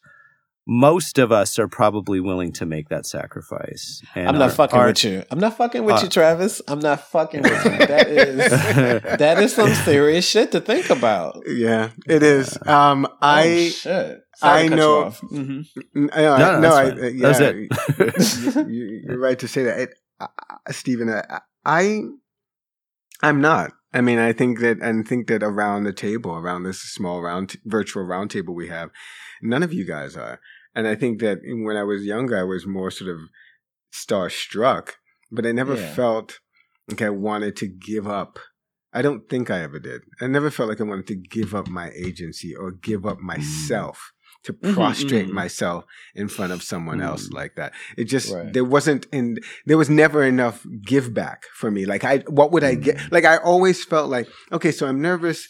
most 0.66 1.18
of 1.18 1.33
us 1.33 1.59
are 1.59 1.66
probably 1.66 2.20
willing 2.20 2.53
to 2.53 2.64
make 2.64 2.88
that 2.88 3.05
sacrifice 3.05 4.01
and 4.14 4.29
I'm 4.29 4.35
not 4.38 4.51
our- 4.51 4.51
fucking 4.51 4.79
our- 4.79 4.87
with 4.87 5.03
you. 5.05 5.25
I'm 5.31 5.40
not 5.40 5.57
fucking 5.57 5.83
with 5.85 5.96
uh, 5.96 6.01
you, 6.05 6.09
Travis. 6.09 6.62
I'm 6.68 6.79
not 6.79 7.01
fucking 7.11 7.42
with 7.42 7.64
you. 7.64 7.70
That 7.87 8.09
is 8.09 8.51
that 9.18 9.42
is 9.42 9.55
some 9.55 9.75
serious 9.75 10.25
shit 10.27 10.53
to 10.53 10.61
think 10.61 10.88
about. 10.90 11.42
Yeah, 11.48 11.90
it 12.07 12.22
is. 12.22 12.57
Um, 12.66 13.07
oh, 13.11 13.16
I 13.20 13.68
shit. 13.70 14.20
I 14.40 14.68
know- 14.68 15.11
hmm 15.11 15.61
N- 15.96 16.11
I- 16.12 16.22
No, 16.22 16.37
no, 16.38 16.61
no, 16.61 16.61
that's 16.61 16.75
I, 16.77 17.07
uh, 17.07 17.09
yeah, 17.09 17.33
That 17.33 17.55
it. 18.66 18.68
you, 18.70 19.03
you, 19.07 19.14
are 19.14 19.18
right 19.18 19.38
to 19.38 19.48
say 19.48 19.64
that, 19.64 19.79
it, 19.79 19.94
uh, 20.20 20.27
Stephen. 20.70 21.11
I, 21.11 21.40
I, 21.64 22.01
I'm 23.22 23.40
not. 23.40 23.72
I 23.94 24.01
mean, 24.01 24.18
I 24.18 24.33
think 24.33 24.61
that, 24.61 24.79
and 24.81 25.07
think 25.07 25.27
that 25.29 25.42
around 25.42 25.85
the 25.85 25.92
table, 25.92 26.35
around 26.35 26.62
this 26.62 26.81
small 26.81 27.20
round, 27.20 27.57
virtual 27.66 28.03
round 28.05 28.31
table 28.31 28.55
we 28.55 28.68
have, 28.68 28.88
none 29.43 29.63
of 29.63 29.73
you 29.73 29.85
guys 29.85 30.17
are. 30.17 30.41
And 30.75 30.87
I 30.89 30.95
think 30.95 31.21
that 31.21 31.39
when 31.45 31.77
I 31.77 31.83
was 31.83 32.05
younger, 32.07 32.39
I 32.39 32.45
was 32.45 32.67
more 32.67 32.91
sort 32.91 33.11
of 33.11 33.19
starstruck, 33.93 34.93
but 35.31 35.47
I 35.47 35.53
never 35.53 35.75
Yeah. 35.77 35.95
felt 35.95 36.41
like 36.89 37.03
I 37.03 37.11
wanted 37.11 37.57
to 37.57 37.67
give 37.67 38.07
up. 38.07 38.39
I 38.93 39.01
don't 39.03 39.29
think 39.29 39.51
I 39.51 39.61
ever 39.63 39.79
did. 39.79 40.03
I 40.21 40.27
never 40.27 40.51
felt 40.51 40.69
like 40.69 40.81
I 40.81 40.85
wanted 40.85 41.07
to 41.09 41.15
give 41.17 41.55
up 41.55 41.69
my 41.69 41.91
agency 41.95 42.55
or 42.55 42.73
give 42.73 43.07
up 43.07 43.21
myself 43.21 44.13
to 44.45 44.53
Mhm, 44.53 44.75
prostrate 44.75 45.29
mhm. 45.29 45.33
myself 45.33 45.85
in 46.15 46.29
front 46.29 46.53
of 46.53 46.63
someone 46.63 47.01
else 47.01 47.29
Mm. 47.29 47.35
like 47.35 47.55
that. 47.55 47.73
It 47.97 48.05
just 48.05 48.33
Right. 48.35 48.53
there 48.53 48.65
wasn't 48.65 49.07
in 49.13 49.39
there 49.67 49.79
was 49.79 49.89
never 49.89 50.25
enough 50.25 50.67
give 50.85 51.15
back 51.15 51.45
for 51.55 51.71
me. 51.71 51.87
Like 51.87 52.03
I 52.05 52.19
what 52.27 52.51
would 52.53 52.65
I 52.65 52.75
get? 52.75 52.97
Mm. 52.97 53.13
Like 53.13 53.25
I 53.25 53.37
always 53.37 53.85
felt 53.85 54.11
like 54.11 54.29
okay, 54.51 54.73
so 54.73 54.87
I'm 54.89 55.01
nervous. 55.01 55.49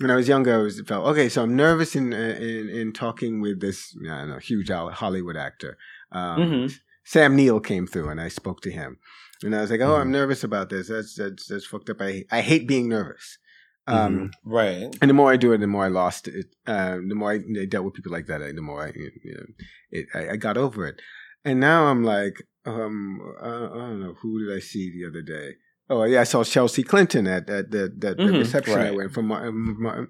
When 0.00 0.10
I 0.10 0.16
was 0.16 0.28
younger, 0.28 0.54
I 0.54 0.62
was 0.62 0.80
felt 0.82 1.06
okay. 1.08 1.28
So 1.28 1.42
I'm 1.42 1.56
nervous 1.56 1.96
in 1.96 2.12
in 2.12 2.68
in 2.68 2.92
talking 2.92 3.40
with 3.40 3.60
this 3.60 3.96
I 4.08 4.24
know, 4.26 4.38
huge 4.38 4.70
Hollywood 4.70 5.36
actor. 5.36 5.76
Um, 6.12 6.40
Mhm. 6.40 6.78
Sam 7.04 7.36
Neill 7.36 7.60
came 7.60 7.86
through, 7.86 8.08
and 8.10 8.20
I 8.20 8.28
spoke 8.28 8.60
to 8.62 8.70
him, 8.70 8.98
and 9.42 9.54
I 9.56 9.60
was 9.62 9.70
like, 9.70 9.80
"Oh, 9.80 9.96
I'm 9.96 10.08
Mhm. 10.08 10.18
nervous 10.20 10.44
about 10.44 10.68
this. 10.70 10.88
That's 10.88 11.14
that's 11.14 11.46
that's 11.46 11.66
fucked 11.66 11.90
up. 11.90 12.00
I 12.00 12.24
I 12.30 12.40
hate 12.42 12.68
being 12.68 12.88
nervous." 12.88 13.38
Um, 13.86 14.30
Right. 14.44 14.94
and 15.00 15.08
the 15.08 15.14
more 15.14 15.32
I 15.32 15.38
do 15.38 15.52
it, 15.52 15.58
the 15.58 15.66
more 15.66 15.86
I 15.86 15.88
lost 15.88 16.28
it. 16.28 16.46
Um, 16.66 17.08
the 17.08 17.14
more 17.14 17.32
I, 17.32 17.36
I 17.62 17.64
dealt 17.64 17.86
with 17.86 17.94
people 17.94 18.12
like 18.12 18.26
that, 18.26 18.40
the 18.54 18.60
more 18.60 18.82
I, 18.86 18.92
you 18.94 19.34
know, 19.34 19.46
it, 19.90 20.06
I, 20.14 20.32
I 20.32 20.36
got 20.36 20.58
over 20.58 20.86
it. 20.86 21.00
And 21.42 21.58
now 21.58 21.86
I'm 21.86 22.04
like, 22.04 22.36
um, 22.66 23.18
uh, 23.40 23.46
I 23.46 23.78
don't 23.88 24.00
know, 24.00 24.12
who 24.20 24.44
did 24.44 24.54
I 24.54 24.60
see 24.60 24.90
the 24.92 25.08
other 25.08 25.22
day? 25.22 25.56
Oh 25.90 26.04
yeah, 26.04 26.20
I 26.20 26.24
saw 26.24 26.44
Chelsea 26.44 26.82
Clinton 26.82 27.26
at 27.26 27.48
at 27.48 27.70
the, 27.70 27.92
that 27.98 28.18
Mhm, 28.18 28.38
reception 28.38 28.80
I 28.80 28.90
went 28.90 29.12
from 29.12 29.26
Martin, 29.28 29.76
Martin, 29.80 30.08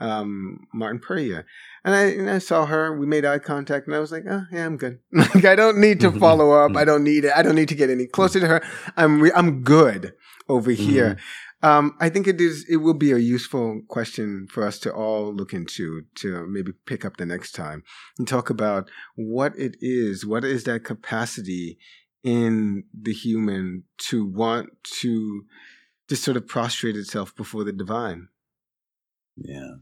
um, 0.00 0.66
Martin 0.72 1.00
Puryear. 1.00 1.44
And 1.84 1.94
I, 1.94 2.02
and 2.04 2.30
I 2.30 2.38
saw 2.38 2.66
her. 2.66 2.96
We 2.98 3.06
made 3.06 3.24
eye 3.24 3.38
contact, 3.38 3.86
and 3.86 3.96
I 3.96 4.00
was 4.00 4.12
like, 4.12 4.24
"Oh, 4.28 4.44
yeah, 4.52 4.66
I'm 4.66 4.76
good. 4.76 4.98
like, 5.12 5.44
I 5.44 5.54
don't 5.54 5.78
need 5.78 6.00
to 6.00 6.10
follow 6.12 6.52
up. 6.52 6.76
I 6.76 6.84
don't 6.84 7.04
need 7.04 7.24
it. 7.24 7.32
I 7.34 7.42
don't 7.42 7.54
need 7.54 7.68
to 7.70 7.74
get 7.74 7.88
any 7.90 8.06
closer 8.06 8.38
to 8.40 8.46
her. 8.46 8.62
I'm, 8.96 9.20
re- 9.20 9.32
I'm 9.34 9.62
good 9.62 10.12
over 10.48 10.70
here." 10.70 11.16
Um, 11.62 11.94
I 12.00 12.08
think 12.08 12.26
it 12.26 12.40
is. 12.40 12.64
It 12.70 12.76
will 12.76 12.94
be 12.94 13.12
a 13.12 13.18
useful 13.18 13.82
question 13.88 14.46
for 14.50 14.66
us 14.66 14.78
to 14.80 14.90
all 14.92 15.34
look 15.34 15.52
into 15.52 16.02
to 16.16 16.46
maybe 16.46 16.72
pick 16.86 17.04
up 17.04 17.18
the 17.18 17.26
next 17.26 17.52
time 17.52 17.82
and 18.18 18.26
talk 18.26 18.48
about 18.48 18.90
what 19.14 19.52
it 19.58 19.76
is. 19.80 20.24
What 20.24 20.42
is 20.44 20.64
that 20.64 20.84
capacity 20.84 21.78
in 22.22 22.84
the 22.98 23.12
human 23.12 23.84
to 24.08 24.26
want 24.26 24.68
to 25.00 25.44
just 26.08 26.22
sort 26.24 26.36
of 26.36 26.46
prostrate 26.46 26.96
itself 26.96 27.34
before 27.36 27.64
the 27.64 27.72
divine? 27.72 28.28
yeah 29.36 29.74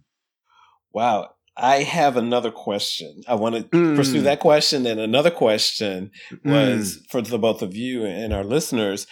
Wow. 0.92 1.35
I 1.57 1.83
have 1.83 2.16
another 2.16 2.51
question. 2.53 3.22
I 3.29 3.35
want 3.35 3.57
to 3.57 3.62
Mm. 3.77 3.96
pursue 3.96 4.22
that 4.22 4.38
question. 4.40 4.87
And 4.87 5.01
another 5.01 5.31
question 5.31 6.11
Mm. 6.31 6.38
was 6.44 7.05
for 7.11 7.20
the 7.20 7.38
both 7.38 7.62
of 7.62 7.74
you 7.77 8.05
and 8.07 8.33
our 8.33 8.44
listeners, 8.44 9.07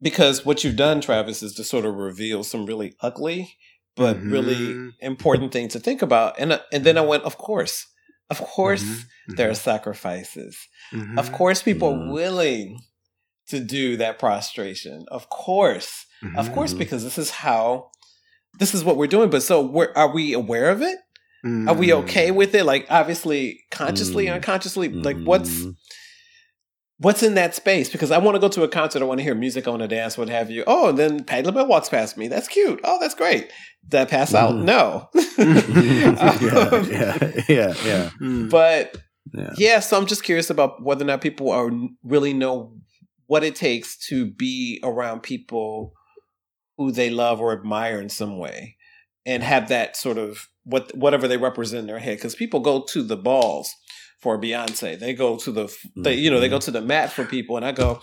because 0.00 0.44
what 0.46 0.64
you've 0.64 0.76
done, 0.76 1.00
Travis, 1.00 1.42
is 1.42 1.54
to 1.54 1.64
sort 1.64 1.84
of 1.84 1.94
reveal 1.94 2.42
some 2.44 2.64
really 2.66 2.94
ugly 3.00 3.56
but 3.94 4.20
really 4.24 4.74
Mhm. 4.74 4.92
important 5.00 5.52
things 5.52 5.72
to 5.72 5.80
think 5.80 6.02
about. 6.02 6.34
And 6.38 6.52
uh, 6.52 6.60
and 6.72 6.84
then 6.84 6.98
I 6.98 7.02
went, 7.02 7.24
of 7.24 7.38
course, 7.38 7.86
of 8.30 8.40
course, 8.40 8.82
Mhm. 8.82 9.36
there 9.36 9.48
are 9.48 9.52
mm-hmm. 9.52 9.70
sacrifices. 9.70 10.56
Mhm. 10.92 11.18
Of 11.18 11.26
mm-hmm. 11.26 11.34
course, 11.34 11.62
people 11.62 11.88
are 11.88 12.12
willing 12.12 12.78
to 13.48 13.60
do 13.60 13.96
that 13.98 14.18
prostration. 14.18 15.04
Of 15.08 15.28
course, 15.28 16.06
of 16.36 16.52
course, 16.52 16.72
because 16.72 17.04
this 17.04 17.18
is 17.18 17.30
how. 17.30 17.90
This 18.58 18.74
is 18.74 18.82
what 18.82 18.96
we're 18.96 19.06
doing, 19.06 19.28
but 19.28 19.42
so 19.42 19.60
we're, 19.60 19.92
are 19.94 20.10
we 20.12 20.32
aware 20.32 20.70
of 20.70 20.80
it? 20.80 20.96
Are 21.44 21.74
we 21.74 21.92
okay 21.92 22.30
with 22.30 22.54
it? 22.54 22.64
Like 22.64 22.86
obviously, 22.90 23.60
consciously, 23.70 24.28
unconsciously. 24.28 24.88
Like 24.88 25.18
what's. 25.22 25.64
What's 26.98 27.22
in 27.22 27.34
that 27.34 27.54
space? 27.54 27.90
Because 27.90 28.10
I 28.10 28.16
want 28.18 28.36
to 28.36 28.38
go 28.40 28.48
to 28.48 28.62
a 28.62 28.68
concert, 28.68 29.02
I 29.02 29.04
want 29.04 29.18
to 29.18 29.24
hear 29.24 29.34
music, 29.34 29.66
I 29.66 29.70
want 29.70 29.82
to 29.82 29.88
dance, 29.88 30.16
what 30.16 30.30
have 30.30 30.50
you. 30.50 30.64
Oh, 30.66 30.88
and 30.88 30.98
then 30.98 31.24
Patti 31.24 31.44
LaBelle 31.46 31.66
walks 31.66 31.90
past 31.90 32.16
me. 32.16 32.26
That's 32.28 32.48
cute. 32.48 32.80
Oh, 32.84 32.98
that's 32.98 33.14
great. 33.14 33.50
Did 33.88 34.00
I 34.00 34.04
pass 34.06 34.32
out? 34.34 34.54
Mhm. 34.54 34.64
No. 34.64 35.08
yeah, 35.38 36.70
Um, 36.72 36.90
yeah, 36.90 37.42
yeah, 37.48 37.74
yeah, 37.84 38.10
Mm. 38.20 38.48
But 38.50 38.96
yeah. 39.34 39.52
yeah, 39.58 39.80
so 39.80 39.98
I'm 39.98 40.06
just 40.06 40.24
curious 40.24 40.48
about 40.48 40.82
whether 40.82 41.04
or 41.04 41.06
not 41.06 41.20
people 41.20 41.50
are 41.50 41.70
really 42.02 42.32
know 42.32 42.74
what 43.26 43.44
it 43.44 43.56
takes 43.56 43.98
to 44.08 44.24
be 44.30 44.80
around 44.82 45.22
people 45.22 45.92
who 46.78 46.92
they 46.92 47.10
love 47.10 47.40
or 47.40 47.52
admire 47.52 48.00
in 48.00 48.08
some 48.08 48.38
way, 48.38 48.76
and 49.26 49.42
have 49.42 49.68
that 49.68 49.96
sort 49.96 50.16
of 50.16 50.48
what 50.64 50.96
whatever 50.96 51.28
they 51.28 51.36
represent 51.36 51.80
in 51.80 51.86
their 51.86 51.98
head. 51.98 52.16
Because 52.18 52.34
people 52.34 52.60
go 52.60 52.84
to 52.90 53.02
the 53.02 53.16
balls 53.16 53.74
for 54.26 54.36
Beyonce, 54.40 54.98
they 54.98 55.14
go 55.14 55.36
to 55.44 55.52
the 55.52 55.66
they 55.94 56.14
you 56.14 56.30
know 56.32 56.40
they 56.40 56.48
go 56.48 56.58
to 56.58 56.72
the 56.72 56.80
mat 56.80 57.12
for 57.12 57.24
people, 57.24 57.56
and 57.56 57.64
I 57.64 57.70
go, 57.72 58.00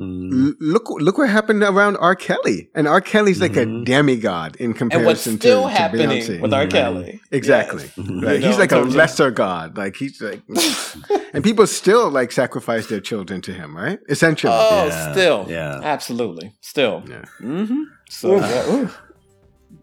Mm. 0.00 0.54
Look! 0.58 0.84
Look 1.06 1.18
what 1.18 1.28
happened 1.28 1.62
around 1.62 1.96
R. 1.98 2.16
Kelly, 2.16 2.70
and 2.74 2.88
R. 2.88 3.00
Kelly's 3.02 3.40
like 3.42 3.52
Mhm. 3.52 3.82
a 3.82 3.84
demigod 3.84 4.56
in 4.56 4.70
and 4.70 4.76
comparison 4.76 5.04
what's 5.06 5.22
still 5.42 5.62
to, 5.64 5.68
to 5.68 5.74
happening 5.80 6.08
Beyonce. 6.08 6.40
with 6.40 6.52
R. 6.54 6.64
Mhm. 6.66 6.70
Kelly, 6.70 7.20
Exactly. 7.30 7.84
Yes. 7.84 8.06
Mhm. 8.06 8.24
Right. 8.26 8.40
You 8.40 8.46
he's 8.48 8.58
like 8.58 8.72
a 8.72 8.76
so 8.76 8.84
just- 8.84 8.96
lesser 8.96 9.30
god. 9.30 9.76
Like 9.76 9.94
he's 9.96 10.20
like, 10.20 10.40
and 11.34 11.44
people 11.44 11.66
still 11.66 12.10
like 12.10 12.32
sacrifice 12.32 12.86
their 12.86 13.00
children 13.00 13.42
to 13.42 13.52
him, 13.52 13.76
right? 13.76 13.98
Essentially. 14.08 14.52
Oh, 14.56 14.86
Yeah, 14.86 15.12
still, 15.12 15.46
yeah. 15.48 15.80
absolutely, 15.94 16.52
still. 16.62 17.02
Yeah. 17.08 17.24
hmm 17.38 17.82
So, 18.08 18.28
Oof. 18.36 19.01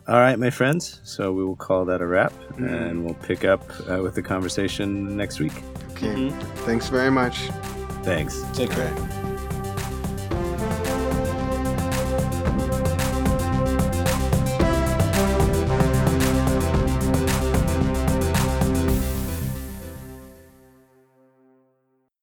Yeah, 0.09 0.13
ooh. 0.13 0.15
All 0.15 0.19
right, 0.21 0.39
my 0.39 0.49
friends. 0.49 0.99
So 1.03 1.31
we 1.33 1.43
will 1.43 1.55
call 1.55 1.85
that 1.85 2.01
a 2.01 2.05
wrap, 2.07 2.33
Mm. 2.57 2.89
and 2.89 3.05
we'll 3.05 3.13
pick 3.15 3.43
up 3.45 3.61
uh, 3.89 4.01
with 4.03 4.15
the 4.15 4.21
conversation 4.23 5.15
next 5.17 5.39
week. 5.39 5.63
Okay. 5.91 6.13
Mhm. 6.15 6.31
Thanks 6.65 6.89
very 6.89 7.11
much. 7.11 7.49
Thanks. 8.03 8.43
take 8.53 8.71
care. 8.71 9.28